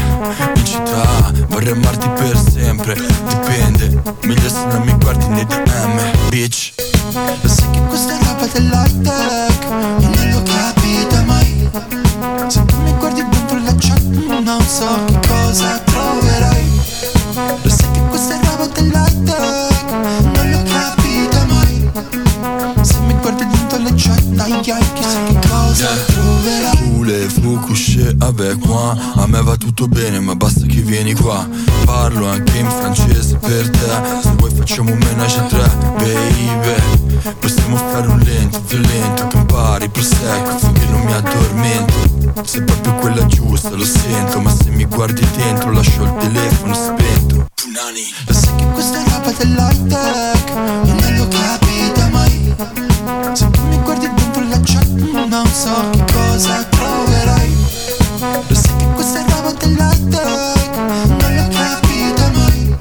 in 0.54 0.64
città. 0.64 1.32
Vorrei 1.48 1.72
amarti 1.72 2.08
per 2.08 2.36
sempre 2.38 2.94
Dipende, 2.94 4.02
meglio 4.22 4.48
se 4.48 4.64
non 4.66 4.82
mi 4.82 4.94
guardi 4.98 5.26
nei 5.28 5.44
DM 5.44 6.28
Bitch. 6.28 6.72
Lo 7.40 7.48
sai 7.48 7.70
che 7.70 7.80
questa 7.86 8.16
roba 8.22 8.46
dell'high 8.46 9.02
tech 9.02 9.68
non 9.68 10.30
lo 10.32 10.42
capita 10.42 11.22
mai. 11.22 11.68
Se 12.46 12.64
tu 12.64 12.76
mi 12.82 12.92
guardi 12.92 13.26
dentro 13.28 13.58
la 13.58 13.74
chat 13.76 14.02
Non 14.02 14.62
so 14.62 15.04
che 15.06 15.18
cosa 15.26 15.89
troverai 25.86 26.70
Voulez-vous 27.00 27.58
coucher 27.66 28.12
avec 28.20 28.64
moi? 28.66 28.94
A 29.16 29.26
me 29.26 29.40
va 29.42 29.56
tutto 29.56 29.88
bene 29.88 30.20
ma 30.20 30.34
basta 30.34 30.66
che 30.66 30.80
vieni 30.80 31.14
qua. 31.14 31.48
Parlo 31.84 32.28
anche 32.28 32.58
in 32.58 32.68
francese 32.68 33.36
per 33.36 33.70
te. 33.70 33.88
Se 34.22 34.30
vuoi 34.36 34.50
facciamo 34.54 34.92
un 34.92 34.98
menage 34.98 35.38
a 35.38 35.42
tre, 35.44 35.70
baby. 35.96 37.34
Possiamo 37.38 37.76
fare 37.76 38.06
un 38.06 38.18
lento, 38.18 38.62
violento 38.66 39.26
Campari, 39.28 39.88
prosecco 39.88 40.58
finché 40.58 40.84
non 40.90 41.00
mi 41.00 41.12
addormento. 41.12 42.44
Sei 42.44 42.62
proprio 42.62 42.94
quella 42.94 43.26
giusta, 43.26 43.70
lo 43.70 43.84
sento 43.84 44.40
Ma 44.40 44.50
se 44.50 44.70
mi 44.70 44.84
guardi 44.84 45.26
dentro 45.36 45.70
lascio 45.70 46.02
il 46.02 46.14
telefono 46.18 46.74
spento. 46.74 47.46
Punani 47.54 48.12
Lo 48.26 48.34
sai 48.34 48.54
che 48.56 48.66
questa 48.72 49.02
roba 49.04 49.32
dell'high 49.32 49.86
tech 49.86 50.52
non 50.84 51.16
lo 51.16 51.28
capita 51.28 52.08
mai 52.08 52.54
Non 55.28 55.46
so 55.46 55.90
che 55.90 56.04
cosa 56.12 56.64
troverai. 56.64 57.56
Lo 58.48 58.54
sai 58.54 58.76
che 58.76 58.87
questa 58.94 59.18
è 59.18 59.30
roba 59.30 59.52
tech 59.52 59.68
Non 59.68 61.35
lo 61.35 61.48
capita 61.48 62.30
mai. 62.35 62.74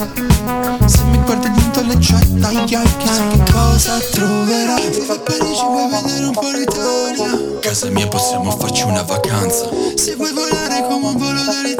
Se 0.86 1.04
mi 1.04 1.17
guardi 1.23 1.52
dentro 1.52 1.84
la 1.86 1.95
chat 1.99 2.25
Dai 2.25 2.63
chissà 2.63 3.28
che 3.28 3.52
cosa 3.52 3.97
troverai? 4.12 4.89
Vivo 4.89 5.13
a 5.13 5.19
Parigi 5.19 5.63
vuoi 5.63 5.89
vedere 5.89 6.25
un 6.25 6.34
po' 6.34 6.49
l'Italia 6.49 7.60
Casa 7.60 7.89
mia 7.89 8.08
possiamo 8.08 8.52
farci 8.52 8.84
una 8.84 9.04
vacanza. 9.04 9.69
Se 9.95 10.15
vuoi 10.15 10.32
volare 10.34 10.88
come 10.88 11.08
un 11.08 11.17
volo 11.17 11.43
dall'Italia 11.43 11.78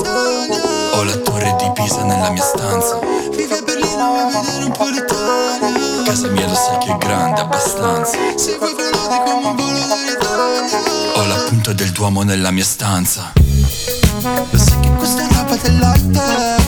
grande 7.10 7.42
abbastanza. 7.42 8.18
Se 8.36 8.58
vuoi 8.58 8.74
volare 8.74 9.24
come 9.24 9.48
un 9.48 9.56
volo 9.56 9.80
dall'Italia 9.88 11.16
Ho 11.16 11.26
la 11.26 11.44
punta 11.48 11.74
del 11.74 11.92
Duomo 11.92 12.22
nella 12.22 12.52
mia 12.52 12.64
stanza. 12.64 13.34
Lo 14.50 14.58
sai 14.58 14.80
che 14.80 14.92
questa 14.94 15.28
è 15.28 15.34
roba 15.34 15.56
dell'high 15.56 16.59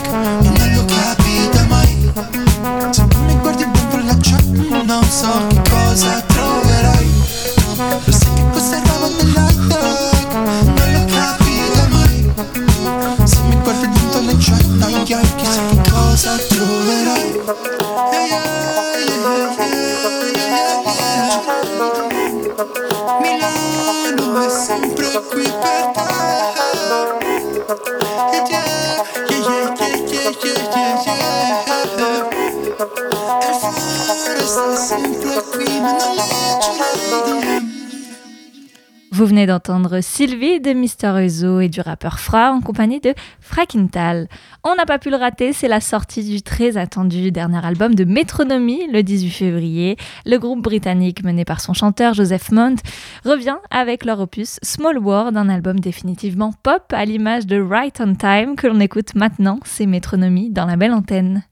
Vous 39.22 39.28
venez 39.28 39.46
d'entendre 39.46 40.00
Sylvie 40.00 40.58
de 40.58 40.72
Mister 40.72 41.12
Euzo 41.16 41.60
et 41.60 41.68
du 41.68 41.80
rappeur 41.80 42.18
Fra 42.18 42.50
en 42.50 42.60
compagnie 42.60 42.98
de 42.98 43.14
Frakintal. 43.38 44.26
On 44.64 44.74
n'a 44.74 44.84
pas 44.84 44.98
pu 44.98 45.10
le 45.10 45.16
rater, 45.16 45.52
c'est 45.52 45.68
la 45.68 45.78
sortie 45.78 46.24
du 46.24 46.42
très 46.42 46.76
attendu 46.76 47.30
dernier 47.30 47.64
album 47.64 47.94
de 47.94 48.02
Métronomie 48.02 48.84
le 48.92 49.04
18 49.04 49.30
février. 49.30 49.96
Le 50.26 50.38
groupe 50.38 50.64
britannique 50.64 51.22
mené 51.22 51.44
par 51.44 51.60
son 51.60 51.72
chanteur 51.72 52.14
Joseph 52.14 52.50
Mount 52.50 52.82
revient 53.24 53.58
avec 53.70 54.04
leur 54.04 54.18
opus 54.18 54.58
Small 54.60 54.98
World, 54.98 55.36
un 55.36 55.48
album 55.48 55.78
définitivement 55.78 56.52
pop 56.64 56.82
à 56.90 57.04
l'image 57.04 57.46
de 57.46 57.60
Right 57.60 58.00
on 58.00 58.16
Time 58.16 58.56
que 58.56 58.66
l'on 58.66 58.80
écoute 58.80 59.14
maintenant, 59.14 59.60
c'est 59.64 59.86
Métronomie 59.86 60.50
dans 60.50 60.66
la 60.66 60.74
belle 60.74 60.94
antenne. 60.94 61.44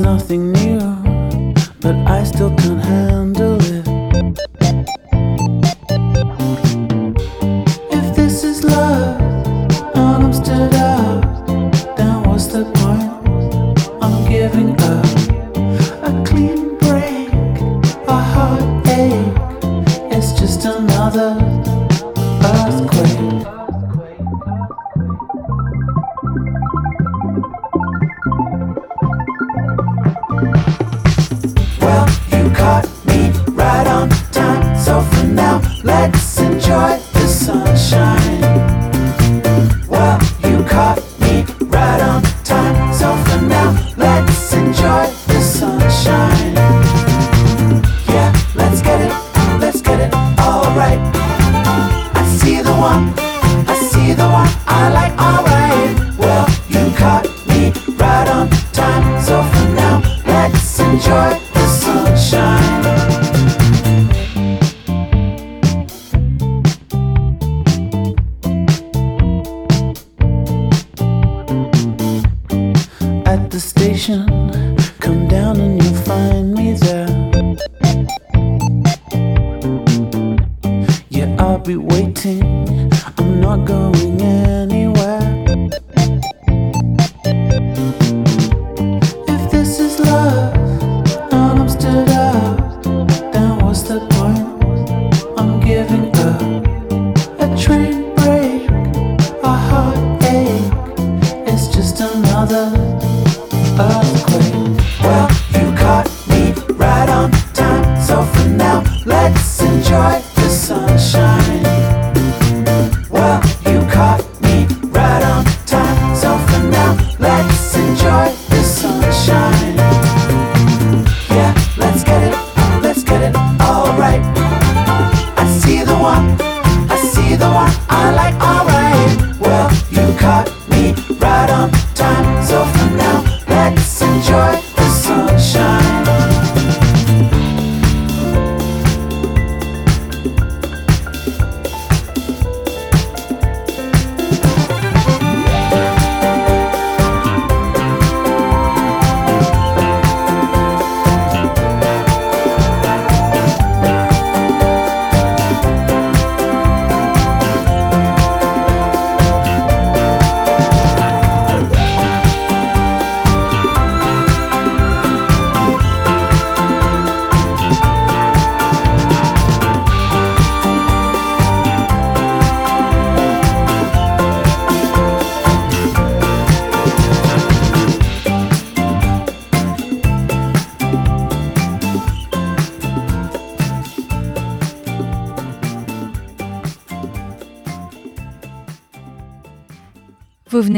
Nothing 0.00 0.52
new, 0.52 0.80
but 1.80 1.94
I 2.06 2.24
still 2.24 2.50
can't 2.56 2.80
handle 2.80 3.19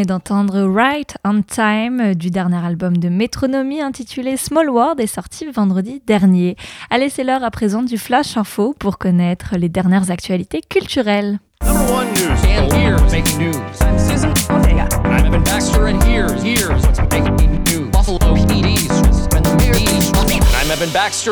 venez 0.03 0.07
d'entendre 0.07 0.63
Right 0.63 1.17
on 1.25 1.43
Time 1.43 2.15
du 2.15 2.31
dernier 2.31 2.65
album 2.65 2.97
de 2.97 3.09
Métronomie 3.09 3.81
intitulé 3.81 4.37
Small 4.37 4.69
World 4.69 4.99
est 5.01 5.07
sorti 5.07 5.47
vendredi 5.47 6.03
dernier. 6.07 6.57
Allez, 6.91 7.09
c'est 7.09 7.23
l'heure 7.23 7.45
à 7.45 7.51
présent 7.53 7.83
du 7.83 7.99
Flash 7.99 8.37
Info 8.37 8.75
pour 8.79 8.99
connaître 8.99 9.55
les 9.57 9.69
dernières 9.69 10.11
actualités 10.11 10.61
culturelles. 10.61 11.39
Number 11.65 11.93
one 11.93 12.09
news. 12.15 12.31
And 12.45 12.73
here's 12.73 13.13
making 13.13 13.39
news. 13.39 13.55
Susan 13.97 14.33
Ortega. 14.51 14.89
I'm 15.05 15.25
Evan 15.25 15.45
Baxter, 15.45 15.87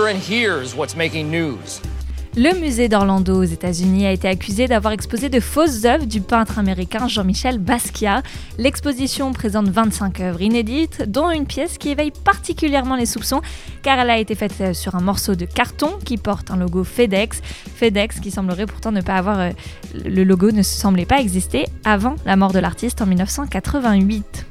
and 0.08 0.18
here's 0.18 0.74
what's 0.76 0.94
making 0.94 1.30
news? 1.30 1.80
Le 2.36 2.58
musée 2.60 2.88
d'Orlando 2.88 3.40
aux 3.40 3.44
États-Unis 3.44 4.06
a 4.06 4.12
été 4.12 4.28
accusé 4.28 4.68
d'avoir 4.68 4.92
exposé 4.92 5.28
de 5.28 5.40
fausses 5.40 5.84
œuvres 5.84 6.06
du 6.06 6.20
peintre 6.20 6.60
américain 6.60 7.08
Jean-Michel 7.08 7.58
Basquiat. 7.58 8.22
L'exposition 8.56 9.32
présente 9.32 9.68
25 9.68 10.20
œuvres 10.20 10.40
inédites, 10.40 11.02
dont 11.08 11.28
une 11.30 11.44
pièce 11.44 11.76
qui 11.76 11.88
éveille 11.88 12.12
particulièrement 12.12 12.94
les 12.94 13.06
soupçons 13.06 13.40
car 13.82 13.98
elle 13.98 14.10
a 14.10 14.18
été 14.18 14.36
faite 14.36 14.76
sur 14.76 14.94
un 14.94 15.00
morceau 15.00 15.34
de 15.34 15.44
carton 15.44 15.98
qui 16.04 16.18
porte 16.18 16.52
un 16.52 16.56
logo 16.56 16.84
FedEx. 16.84 17.40
FedEx 17.74 18.20
qui 18.20 18.30
semblerait 18.30 18.66
pourtant 18.66 18.92
ne 18.92 19.00
pas 19.00 19.16
avoir. 19.16 19.40
euh, 19.40 19.50
le 19.94 20.22
logo 20.22 20.52
ne 20.52 20.62
semblait 20.62 21.06
pas 21.06 21.18
exister 21.18 21.66
avant 21.84 22.14
la 22.24 22.36
mort 22.36 22.52
de 22.52 22.60
l'artiste 22.60 23.02
en 23.02 23.06
1988. 23.06 24.46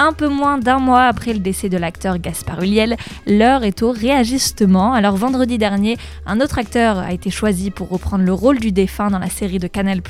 Un 0.00 0.12
peu 0.12 0.28
moins 0.28 0.58
d'un 0.58 0.78
mois 0.78 1.02
après 1.02 1.32
le 1.32 1.40
décès 1.40 1.68
de 1.68 1.76
l'acteur 1.76 2.18
Gaspard 2.18 2.62
Ulliel, 2.62 2.96
l'heure 3.26 3.64
est 3.64 3.82
au 3.82 3.90
réajustement. 3.90 4.92
Alors 4.92 5.16
vendredi 5.16 5.58
dernier, 5.58 5.96
un 6.24 6.40
autre 6.40 6.58
acteur 6.58 6.98
a 6.98 7.12
été 7.12 7.30
choisi 7.30 7.72
pour 7.72 7.88
reprendre 7.88 8.24
le 8.24 8.32
rôle 8.32 8.60
du 8.60 8.70
défunt 8.70 9.10
dans 9.10 9.18
la 9.18 9.28
série 9.28 9.58
de 9.58 9.66
Canal+, 9.66 10.00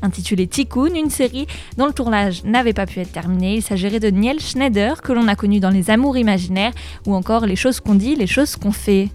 intitulée 0.00 0.46
Tikkun, 0.46 0.94
une 0.94 1.10
série 1.10 1.46
dont 1.76 1.84
le 1.84 1.92
tournage 1.92 2.42
n'avait 2.44 2.72
pas 2.72 2.86
pu 2.86 3.00
être 3.00 3.12
terminé. 3.12 3.56
Il 3.56 3.62
s'agirait 3.62 4.00
de 4.00 4.08
Niel 4.08 4.40
Schneider, 4.40 5.02
que 5.02 5.12
l'on 5.12 5.28
a 5.28 5.36
connu 5.36 5.60
dans 5.60 5.70
Les 5.70 5.90
Amours 5.90 6.16
imaginaires, 6.16 6.72
ou 7.06 7.14
encore 7.14 7.44
Les 7.44 7.56
choses 7.56 7.80
qu'on 7.80 7.96
dit, 7.96 8.14
les 8.14 8.26
choses 8.26 8.56
qu'on 8.56 8.72
fait. 8.72 9.10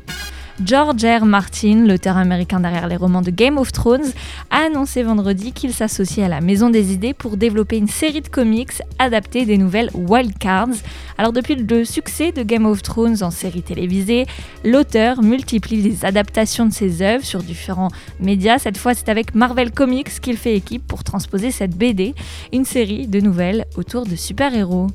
George 0.61 1.03
R. 1.03 1.25
Martin, 1.25 1.85
l'auteur 1.87 2.15
américain 2.15 2.59
derrière 2.59 2.87
les 2.87 2.95
romans 2.95 3.23
de 3.23 3.31
Game 3.31 3.57
of 3.57 3.71
Thrones, 3.71 4.11
a 4.51 4.67
annoncé 4.67 5.01
vendredi 5.01 5.51
qu'il 5.51 5.73
s'associe 5.73 6.23
à 6.23 6.29
la 6.29 6.41
Maison 6.41 6.69
des 6.69 6.93
Idées 6.93 7.15
pour 7.15 7.37
développer 7.37 7.77
une 7.77 7.87
série 7.87 8.21
de 8.21 8.27
comics 8.27 8.71
adaptés 8.99 9.45
des 9.45 9.57
nouvelles 9.57 9.89
Wildcards. 9.95 10.75
Alors 11.17 11.33
depuis 11.33 11.55
le 11.55 11.85
succès 11.85 12.31
de 12.31 12.43
Game 12.43 12.67
of 12.67 12.83
Thrones 12.83 13.23
en 13.23 13.31
série 13.31 13.63
télévisée, 13.63 14.27
l'auteur 14.63 15.23
multiplie 15.23 15.81
les 15.81 16.05
adaptations 16.05 16.67
de 16.67 16.73
ses 16.73 17.01
œuvres 17.01 17.25
sur 17.25 17.41
différents 17.41 17.89
médias. 18.19 18.59
Cette 18.59 18.77
fois, 18.77 18.93
c'est 18.93 19.09
avec 19.09 19.33
Marvel 19.33 19.71
Comics 19.71 20.19
qu'il 20.21 20.37
fait 20.37 20.55
équipe 20.55 20.85
pour 20.85 21.03
transposer 21.03 21.49
cette 21.49 21.75
BD, 21.75 22.13
une 22.51 22.65
série 22.65 23.07
de 23.07 23.19
nouvelles 23.19 23.65
autour 23.75 24.05
de 24.05 24.15
super-héros. 24.15 24.87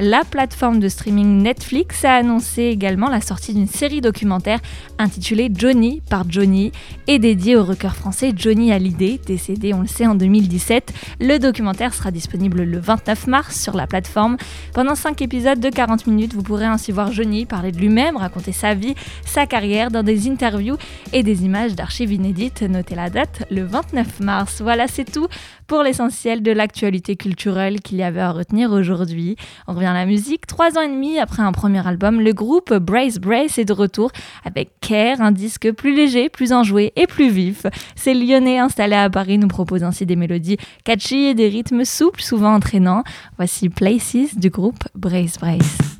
La 0.00 0.22
plateforme 0.22 0.78
de 0.78 0.88
streaming 0.88 1.42
Netflix 1.42 2.04
a 2.04 2.14
annoncé 2.14 2.62
également 2.62 3.08
la 3.08 3.20
sortie 3.20 3.52
d'une 3.52 3.66
série 3.66 4.00
documentaire 4.00 4.60
intitulée 4.96 5.50
Johnny 5.52 6.02
par 6.08 6.24
Johnny 6.30 6.70
et 7.08 7.18
dédiée 7.18 7.56
au 7.56 7.64
rocker 7.64 7.92
français 7.96 8.32
Johnny 8.36 8.70
Hallyday, 8.70 9.18
décédé 9.26 9.74
on 9.74 9.80
le 9.80 9.88
sait 9.88 10.06
en 10.06 10.14
2017. 10.14 10.94
Le 11.20 11.38
documentaire 11.38 11.94
sera 11.94 12.12
disponible 12.12 12.62
le 12.62 12.78
29 12.78 13.26
mars 13.26 13.60
sur 13.60 13.74
la 13.74 13.88
plateforme. 13.88 14.36
Pendant 14.72 14.94
5 14.94 15.20
épisodes 15.20 15.58
de 15.58 15.68
40 15.68 16.06
minutes, 16.06 16.32
vous 16.32 16.44
pourrez 16.44 16.66
ainsi 16.66 16.92
voir 16.92 17.10
Johnny 17.10 17.44
parler 17.44 17.72
de 17.72 17.78
lui-même, 17.78 18.16
raconter 18.16 18.52
sa 18.52 18.74
vie, 18.74 18.94
sa 19.26 19.46
carrière 19.46 19.90
dans 19.90 20.04
des 20.04 20.30
interviews 20.30 20.76
et 21.12 21.24
des 21.24 21.44
images 21.44 21.74
d'archives 21.74 22.12
inédites. 22.12 22.62
Notez 22.62 22.94
la 22.94 23.10
date, 23.10 23.42
le 23.50 23.64
29 23.64 24.20
mars. 24.20 24.60
Voilà, 24.62 24.86
c'est 24.86 25.10
tout 25.10 25.26
pour 25.68 25.82
l'essentiel 25.82 26.42
de 26.42 26.50
l'actualité 26.50 27.14
culturelle 27.14 27.80
qu'il 27.80 27.98
y 27.98 28.02
avait 28.02 28.20
à 28.20 28.32
retenir 28.32 28.72
aujourd'hui. 28.72 29.36
On 29.68 29.74
revient 29.74 29.86
à 29.86 29.94
la 29.94 30.06
musique. 30.06 30.46
Trois 30.46 30.76
ans 30.76 30.82
et 30.82 30.88
demi 30.88 31.18
après 31.18 31.42
un 31.42 31.52
premier 31.52 31.86
album, 31.86 32.20
le 32.20 32.32
groupe 32.32 32.74
Brace 32.74 33.18
Brace 33.18 33.58
est 33.58 33.66
de 33.66 33.72
retour 33.72 34.10
avec 34.44 34.70
Care, 34.80 35.20
un 35.20 35.30
disque 35.30 35.70
plus 35.72 35.94
léger, 35.94 36.30
plus 36.30 36.52
enjoué 36.52 36.92
et 36.96 37.06
plus 37.06 37.30
vif. 37.30 37.66
Ces 37.94 38.14
Lyonnais 38.14 38.58
installés 38.58 38.96
à 38.96 39.10
Paris 39.10 39.38
nous 39.38 39.48
proposent 39.48 39.84
ainsi 39.84 40.06
des 40.06 40.16
mélodies 40.16 40.56
catchy 40.84 41.26
et 41.26 41.34
des 41.34 41.48
rythmes 41.48 41.84
souples, 41.84 42.22
souvent 42.22 42.54
entraînants. 42.54 43.04
Voici 43.36 43.68
Places 43.68 44.36
du 44.36 44.48
groupe 44.48 44.84
Brace 44.94 45.38
Brace. 45.38 45.97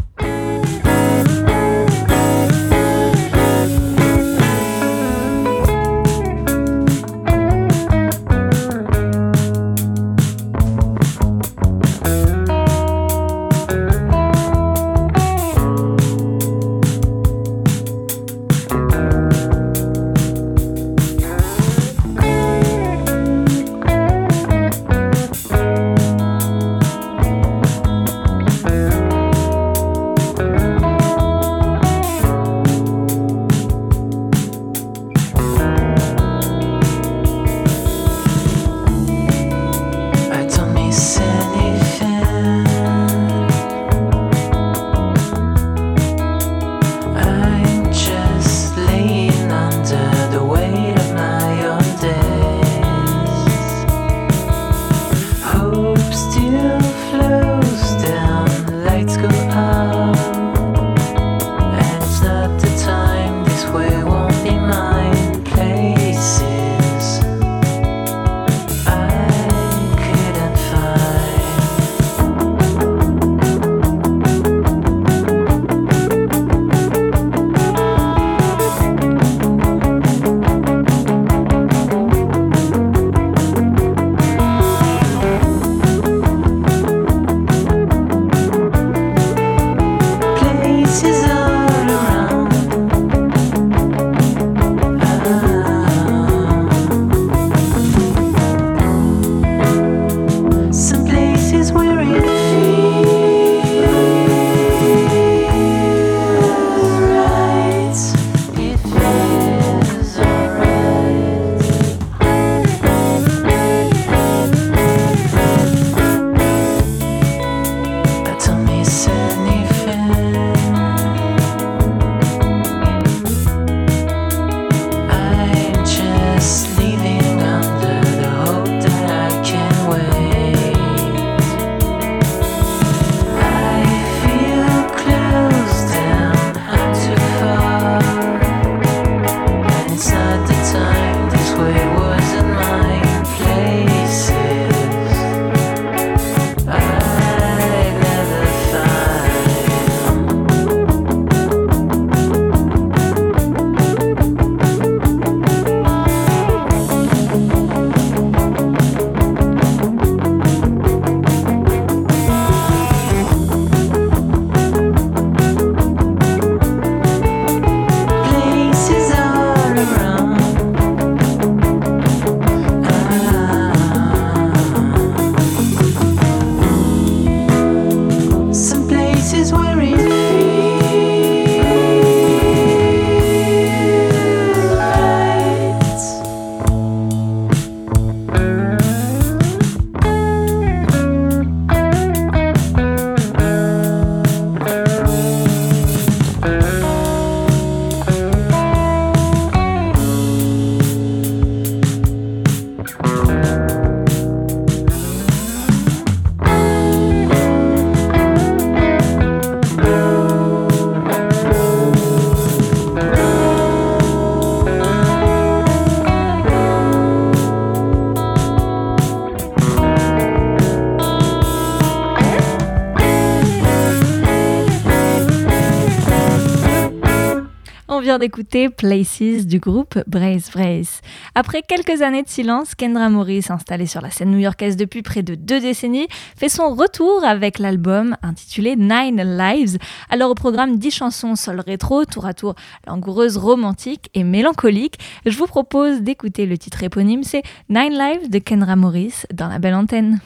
D'écouter 228.16 228.70
Places 228.70 229.46
du 229.46 229.58
groupe 229.58 229.98
Brace 230.06 230.50
Brace. 230.50 231.02
Après 231.34 231.60
quelques 231.60 232.00
années 232.00 232.22
de 232.22 232.28
silence, 232.28 232.74
Kendra 232.74 233.10
Morris, 233.10 233.44
installée 233.50 233.84
sur 233.84 234.00
la 234.00 234.10
scène 234.10 234.30
new-yorkaise 234.30 234.76
depuis 234.76 235.02
près 235.02 235.22
de 235.22 235.34
deux 235.34 235.60
décennies, 235.60 236.08
fait 236.34 236.48
son 236.48 236.74
retour 236.74 237.22
avec 237.22 237.58
l'album 237.58 238.16
intitulé 238.22 238.76
Nine 238.76 239.36
Lives. 239.36 239.76
Alors 240.08 240.30
au 240.30 240.34
programme 240.34 240.78
10 240.78 240.90
chansons 240.90 241.36
sol 241.36 241.60
rétro, 241.60 242.06
tour 242.06 242.24
à 242.24 242.32
tour 242.32 242.54
langoureuses, 242.86 243.36
romantiques 243.36 244.08
et 244.14 244.24
mélancoliques, 244.24 244.98
je 245.26 245.36
vous 245.36 245.46
propose 245.46 246.00
d'écouter 246.00 246.46
le 246.46 246.56
titre 246.56 246.82
éponyme, 246.82 247.24
c'est 247.24 247.42
Nine 247.68 247.92
Lives 247.92 248.30
de 248.30 248.38
Kendra 248.38 248.76
Morris 248.76 249.24
dans 249.34 249.48
la 249.48 249.58
belle 249.58 249.74
antenne. 249.74 250.20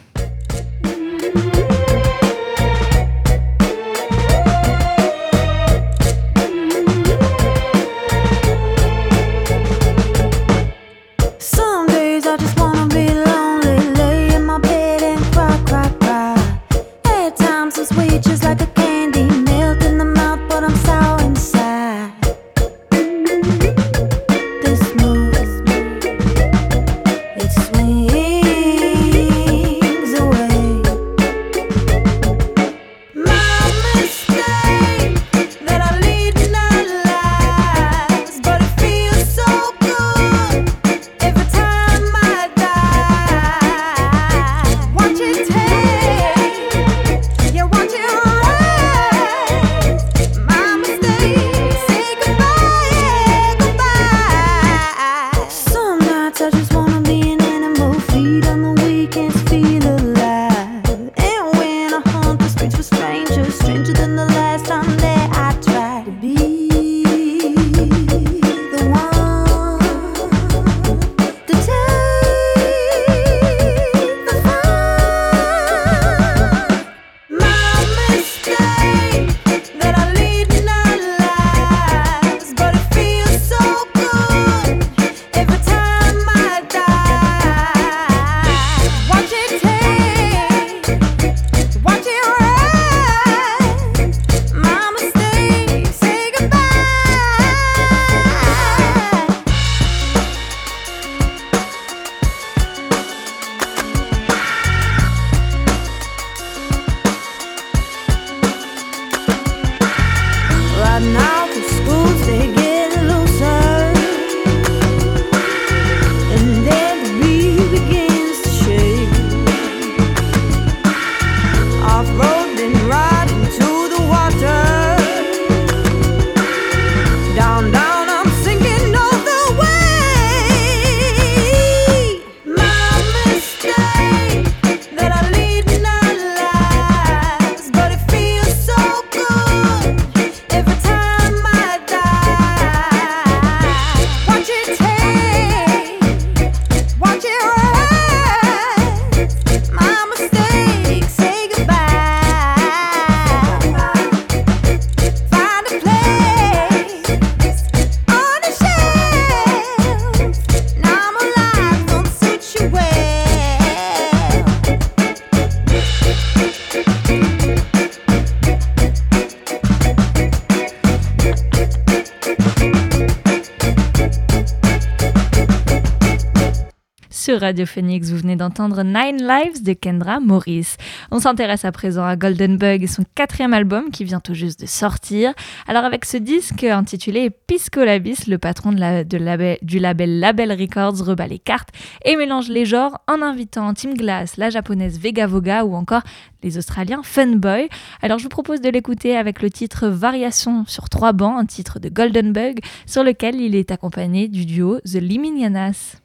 Radio 177.52 177.66
Phoenix, 177.66 178.08
vous 178.10 178.16
venez 178.16 178.34
d'entendre 178.34 178.82
Nine 178.82 179.18
Lives 179.28 179.62
de 179.62 179.74
Kendra 179.74 180.20
Morris. 180.20 180.76
On 181.10 181.20
s'intéresse 181.20 181.66
à 181.66 181.70
présent 181.70 182.02
à 182.02 182.16
Golden 182.16 182.56
Bug 182.56 182.82
et 182.82 182.86
son 182.86 183.04
quatrième 183.14 183.52
album 183.52 183.90
qui 183.90 184.04
vient 184.04 184.20
tout 184.20 184.32
juste 184.32 184.58
de 184.62 184.64
sortir. 184.64 185.34
Alors 185.68 185.84
avec 185.84 186.06
ce 186.06 186.16
disque 186.16 186.64
intitulé 186.64 187.28
Pisco 187.28 187.84
Labis, 187.84 188.26
le 188.26 188.38
patron 188.38 188.72
de 188.72 188.78
la- 188.80 189.04
du 189.04 189.78
label 189.78 190.18
Label 190.18 190.50
Records 190.50 191.04
rebat 191.04 191.26
les 191.26 191.38
cartes 191.38 191.68
et 192.06 192.16
mélange 192.16 192.48
les 192.48 192.64
genres 192.64 193.02
en 193.06 193.20
invitant 193.20 193.74
Tim 193.74 193.92
Glass, 193.92 194.38
la 194.38 194.48
japonaise 194.48 194.98
Vega 194.98 195.26
Voga 195.26 195.66
ou 195.66 195.74
encore 195.74 196.04
les 196.42 196.56
Australiens 196.56 197.02
Funboy. 197.02 197.68
Alors 198.00 198.16
je 198.18 198.22
vous 198.22 198.30
propose 198.30 198.62
de 198.62 198.70
l'écouter 198.70 199.14
avec 199.14 199.42
le 199.42 199.50
titre 199.50 199.88
Variation 199.88 200.64
sur 200.66 200.88
trois 200.88 201.12
bancs, 201.12 201.38
un 201.38 201.44
titre 201.44 201.80
de 201.80 201.90
Golden 201.90 202.32
Bug 202.32 202.60
sur 202.86 203.04
lequel 203.04 203.34
il 203.42 203.54
est 203.54 203.70
accompagné 203.70 204.28
du 204.28 204.46
duo 204.46 204.78
The 204.86 205.02
Liminianas. 205.02 205.96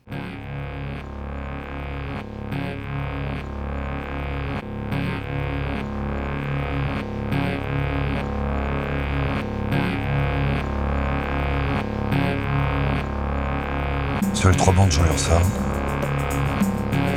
Sur 14.48 14.52
les 14.52 14.56
trois 14.56 14.72
bancs 14.72 14.88
de 14.88 14.92
Jean 14.92 15.02
Lursa, 15.02 15.38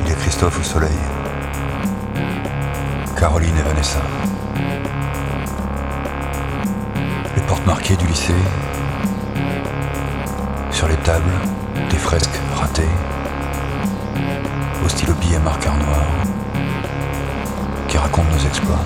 il 0.05 0.11
a 0.11 0.15
Christophe 0.15 0.59
au 0.59 0.63
soleil, 0.63 0.97
Caroline 3.17 3.55
et 3.57 3.61
Vanessa. 3.61 4.01
Les 7.33 7.41
portes 7.43 7.65
marquées 7.65 7.95
du 7.95 8.05
lycée, 8.05 8.33
sur 10.71 10.89
les 10.89 10.97
tables, 10.97 11.31
des 11.89 11.95
fresques 11.95 12.37
ratées, 12.53 12.83
au 14.83 14.89
stylo 14.89 15.13
billet 15.13 15.39
marqueur 15.39 15.77
noir, 15.77 16.03
qui 17.87 17.97
racontent 17.97 18.27
nos 18.29 18.45
exploits. 18.45 18.83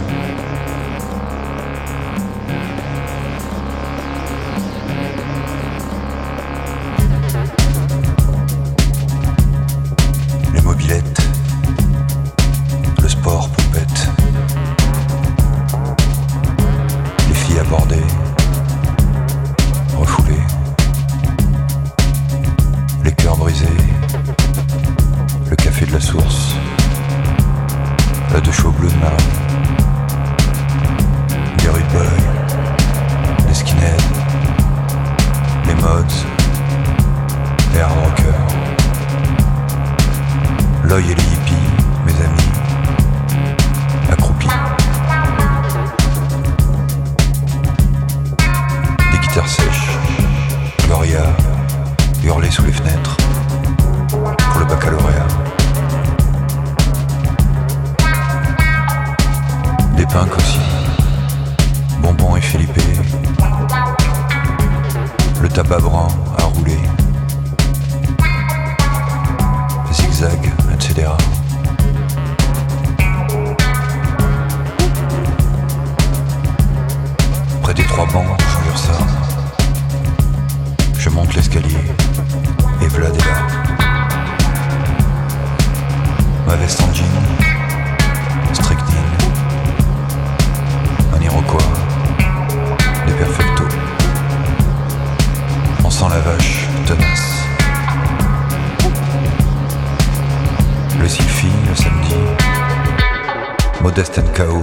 Modeste 103.95 104.17
NKO, 104.17 104.61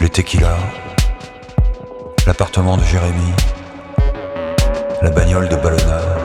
les 0.00 0.08
tequilas, 0.08 0.60
l'appartement 2.24 2.76
de 2.76 2.84
Jérémy, 2.84 3.32
la 5.02 5.10
bagnole 5.10 5.48
de 5.48 5.56
Ballona. 5.56 6.23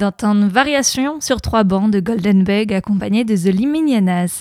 D'entendre 0.00 0.46
Variation 0.46 1.20
sur 1.20 1.42
trois 1.42 1.62
bancs 1.62 1.90
de 1.90 2.00
Golden 2.00 2.42
Bug 2.42 2.72
accompagné 2.72 3.24
de 3.24 3.36
The 3.36 3.54
Liminianas. 3.54 4.40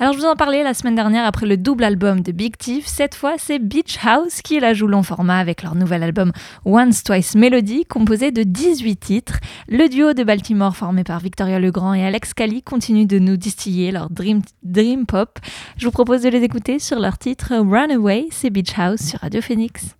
Alors 0.00 0.12
je 0.12 0.18
vous 0.18 0.24
en 0.24 0.34
parlais 0.34 0.64
la 0.64 0.74
semaine 0.74 0.96
dernière 0.96 1.24
après 1.24 1.46
le 1.46 1.56
double 1.56 1.84
album 1.84 2.22
de 2.22 2.32
Big 2.32 2.56
Thief. 2.56 2.86
Cette 2.86 3.14
fois 3.14 3.34
c'est 3.38 3.60
Beach 3.60 3.98
House 4.04 4.42
qui 4.42 4.58
la 4.58 4.74
joue 4.74 4.88
long 4.88 5.04
format 5.04 5.38
avec 5.38 5.62
leur 5.62 5.76
nouvel 5.76 6.02
album 6.02 6.32
Once 6.64 7.04
Twice 7.04 7.36
Melody 7.36 7.84
composé 7.84 8.32
de 8.32 8.42
18 8.42 8.96
titres. 8.96 9.38
Le 9.68 9.88
duo 9.88 10.12
de 10.12 10.24
Baltimore 10.24 10.74
formé 10.74 11.04
par 11.04 11.20
Victoria 11.20 11.60
Legrand 11.60 11.94
et 11.94 12.04
Alex 12.04 12.34
Cali 12.34 12.64
continue 12.64 13.06
de 13.06 13.20
nous 13.20 13.36
distiller 13.36 13.92
leur 13.92 14.10
dream, 14.10 14.42
dream 14.64 15.06
pop. 15.06 15.38
Je 15.76 15.86
vous 15.86 15.92
propose 15.92 16.22
de 16.22 16.30
les 16.30 16.42
écouter 16.42 16.80
sur 16.80 16.98
leur 16.98 17.16
titre 17.16 17.52
Runaway, 17.54 18.26
c'est 18.32 18.50
Beach 18.50 18.76
House 18.76 19.02
sur 19.02 19.20
Radio 19.20 19.40
Phoenix. 19.40 19.94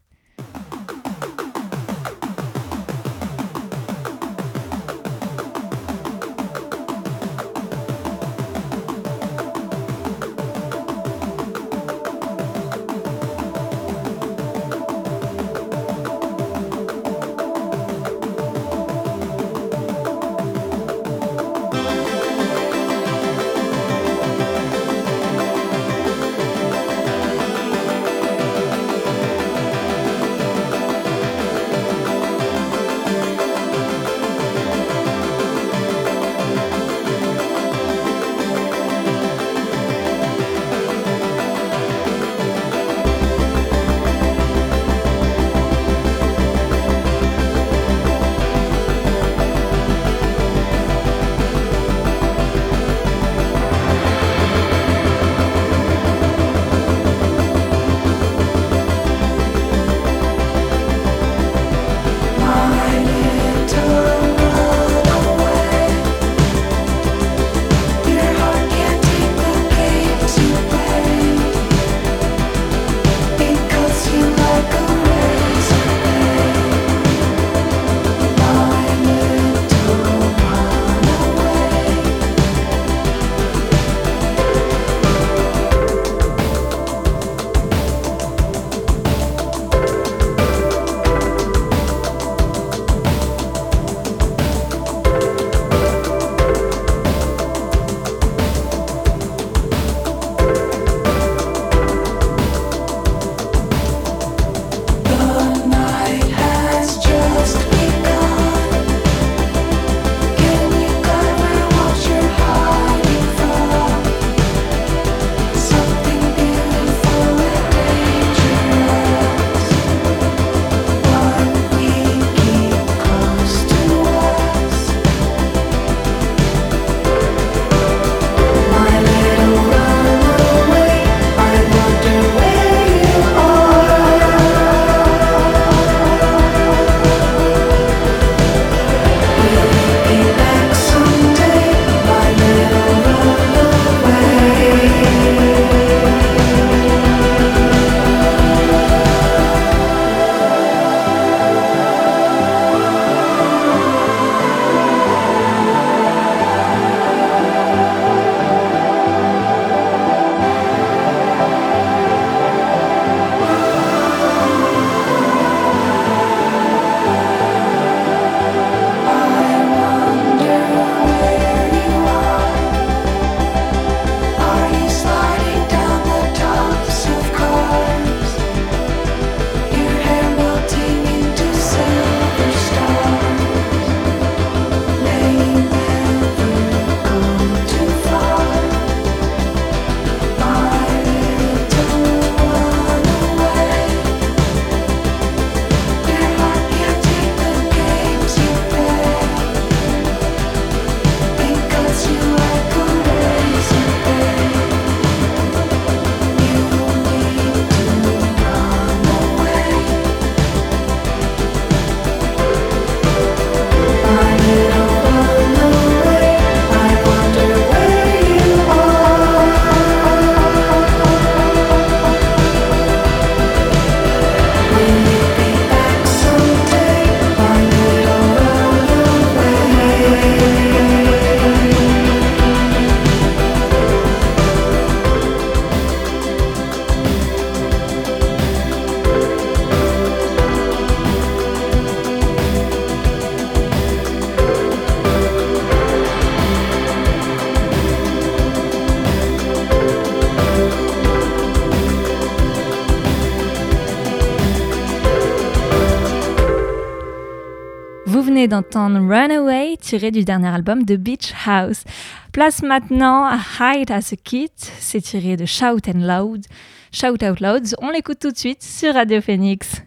D'entendre 258.49 258.99
Runaway, 258.99 259.76
tiré 259.80 260.11
du 260.11 260.24
dernier 260.24 260.49
album 260.49 260.84
de 260.84 260.97
Beach 260.97 261.32
House. 261.47 261.84
Place 262.32 262.62
maintenant 262.62 263.24
à 263.24 263.38
Hide 263.61 263.90
as 263.90 264.12
a 264.12 264.16
Kid, 264.16 264.51
c'est 264.57 265.01
tiré 265.01 265.36
de 265.36 265.47
Shout 265.47 265.88
and 265.88 266.01
Loud. 266.01 266.44
Shout 266.92 267.24
Out 267.24 267.40
Loud, 267.40 267.74
on 267.80 267.90
l'écoute 267.90 268.18
tout 268.20 268.30
de 268.30 268.36
suite 268.36 268.62
sur 268.62 268.94
Radio 268.94 269.20
Phoenix. 269.20 269.82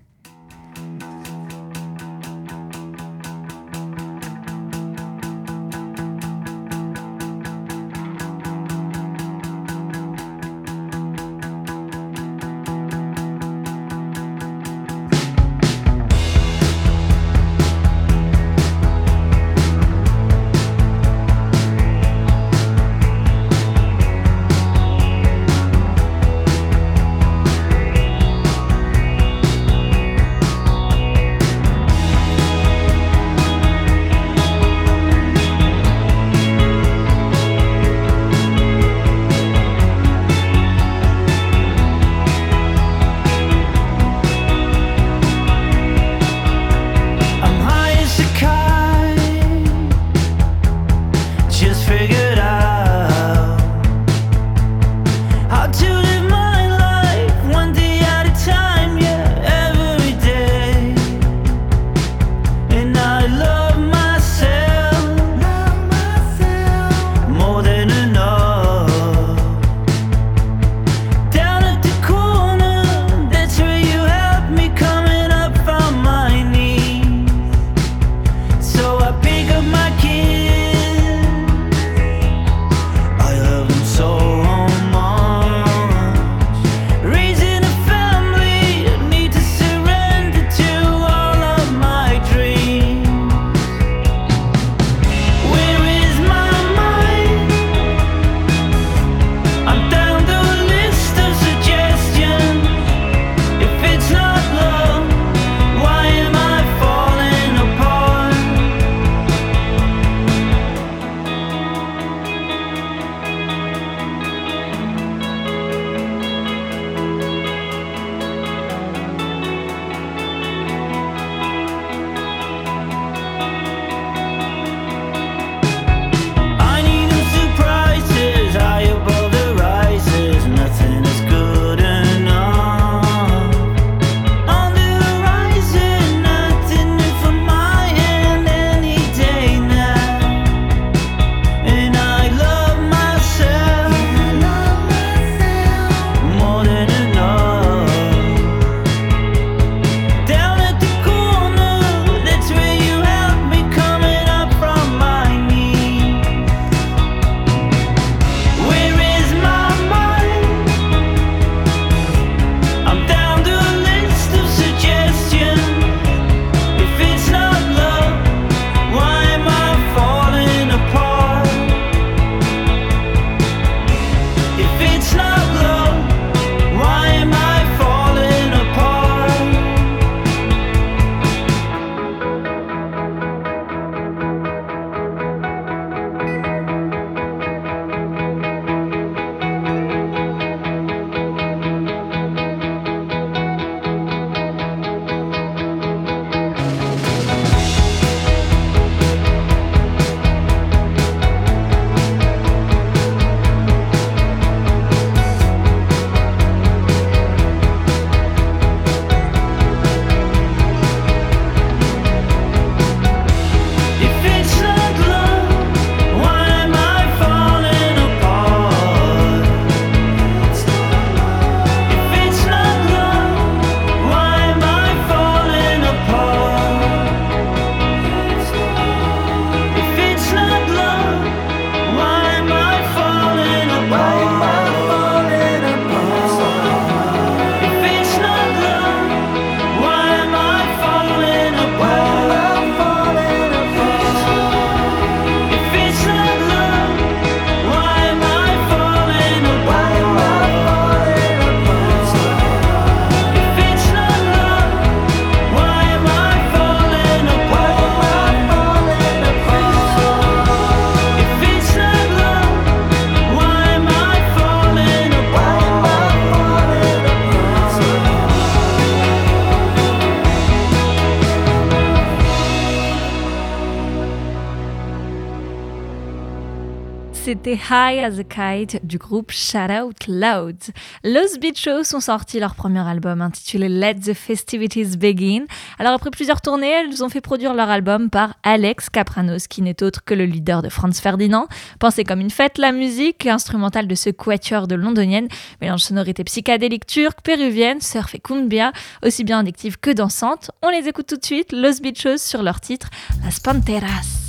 High 277.54 278.04
as 278.04 278.20
a 278.20 278.24
Kite 278.24 278.80
du 278.86 278.97
groupe 278.97 279.32
Shout 279.32 279.72
Out 279.72 280.08
Loud. 280.08 280.58
Los 281.04 281.38
Bichos 281.39 281.95
ont 281.95 282.00
sorti 282.00 282.39
leur 282.39 282.56
premier 282.56 282.88
album 282.88 283.22
intitulé 283.22 283.70
Let 283.70 283.95
the 283.95 284.14
Festivities 284.14 284.97
Begin. 284.97 285.45
Alors 285.80 285.93
après 285.93 286.12
plusieurs 286.12 286.41
tournées, 286.41 286.70
elles 286.70 287.04
ont 287.04 287.10
fait 287.10 287.22
produire 287.22 287.54
leur 287.54 287.70
album 287.70 288.10
par 288.10 288.36
Alex 288.43 288.89
Capranos, 288.89 289.47
qui 289.50 289.62
n'est 289.62 289.82
autre 289.84 290.04
que 290.04 290.14
le 290.14 290.26
leader 290.26 290.62
de 290.62 290.70
Franz 290.70 291.02
Ferdinand. 291.02 291.47
Pensez 291.80 292.04
comme 292.04 292.20
une 292.20 292.30
fête 292.30 292.58
la 292.58 292.72
musique 292.72 293.26
instrumentale 293.26 293.88
de 293.88 293.95
ce 293.95 294.10
quatuor 294.10 294.68
de 294.68 294.76
londonienne, 294.76 295.28
mélange 295.62 295.82
sonorité 295.82 296.24
psychédélique 296.24 296.86
turque, 296.86 297.22
péruvienne, 297.22 297.82
surf 297.82 298.14
et 298.16 298.20
cumbia, 298.20 298.72
aussi 299.04 299.24
bien 299.24 299.39
addictive 299.39 299.80
que 299.80 299.91
dansante. 299.91 300.52
On 300.62 300.70
les 300.70 300.88
écoute 300.88 301.08
tout 301.08 301.18
de 301.18 301.26
suite, 301.26 301.52
Los 301.52 301.82
Bichos 301.82 302.18
sur 302.18 302.43
leur 302.43 302.60
titre 302.60 302.89
Las 303.24 303.39
Panteras. 303.39 304.28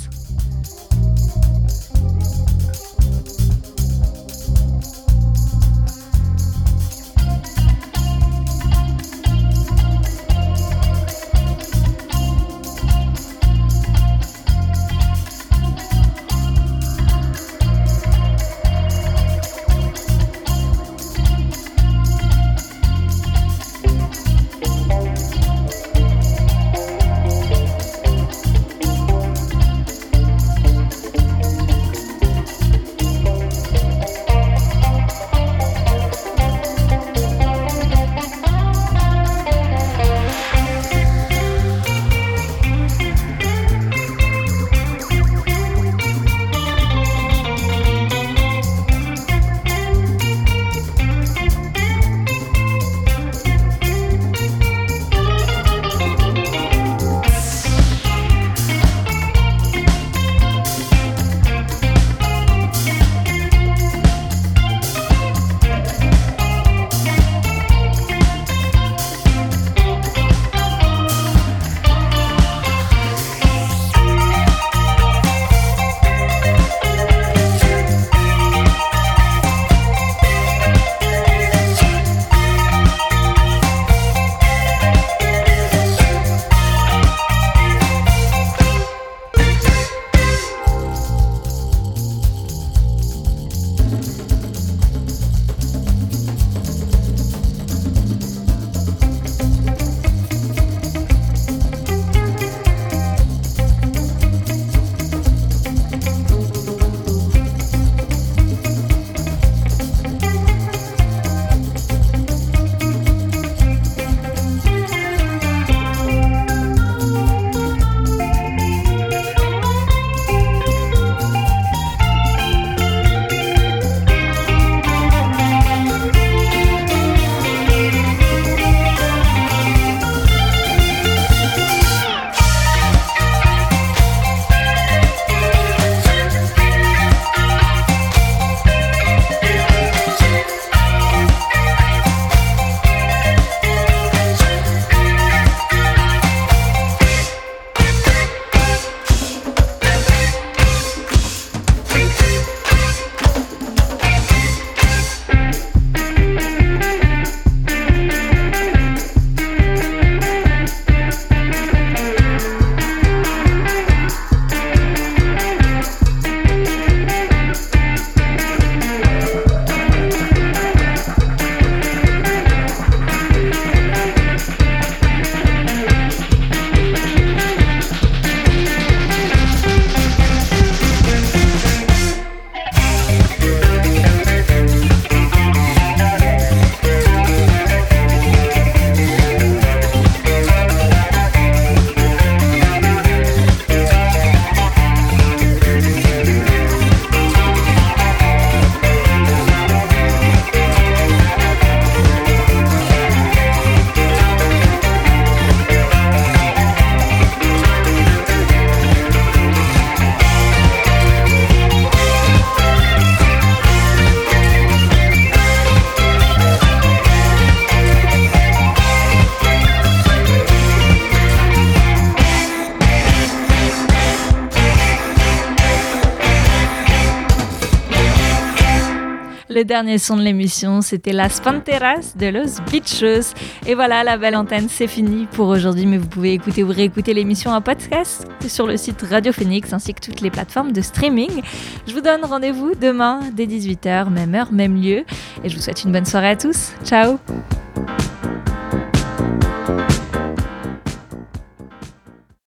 Dernier 229.83 229.97
son 229.97 230.15
de 230.15 230.21
l'émission, 230.21 230.81
c'était 230.81 231.11
Las 231.11 231.39
Panteras 231.39 232.13
de 232.15 232.27
Los 232.27 232.61
Bichos. 232.69 233.33
Et 233.65 233.73
voilà, 233.73 234.03
la 234.03 234.15
belle 234.15 234.35
antenne, 234.35 234.67
c'est 234.69 234.85
fini 234.85 235.25
pour 235.31 235.47
aujourd'hui, 235.47 235.87
mais 235.87 235.97
vous 235.97 236.07
pouvez 236.07 236.33
écouter 236.33 236.63
ou 236.63 236.67
réécouter 236.67 237.15
l'émission 237.15 237.49
en 237.49 237.61
podcast 237.61 238.27
sur 238.47 238.67
le 238.67 238.77
site 238.77 239.01
Radio 239.01 239.33
Phoenix 239.33 239.73
ainsi 239.73 239.95
que 239.95 240.01
toutes 240.01 240.21
les 240.21 240.29
plateformes 240.29 240.71
de 240.71 240.81
streaming. 240.81 241.41
Je 241.87 241.93
vous 241.95 242.01
donne 242.01 242.23
rendez-vous 242.23 242.75
demain 242.79 243.21
dès 243.33 243.47
18h, 243.47 244.11
même 244.11 244.35
heure, 244.35 244.51
même 244.51 244.79
lieu. 244.79 245.03
Et 245.43 245.49
je 245.49 245.55
vous 245.55 245.61
souhaite 245.63 245.83
une 245.83 245.91
bonne 245.91 246.05
soirée 246.05 246.29
à 246.29 246.35
tous. 246.35 246.73
Ciao 246.85 247.17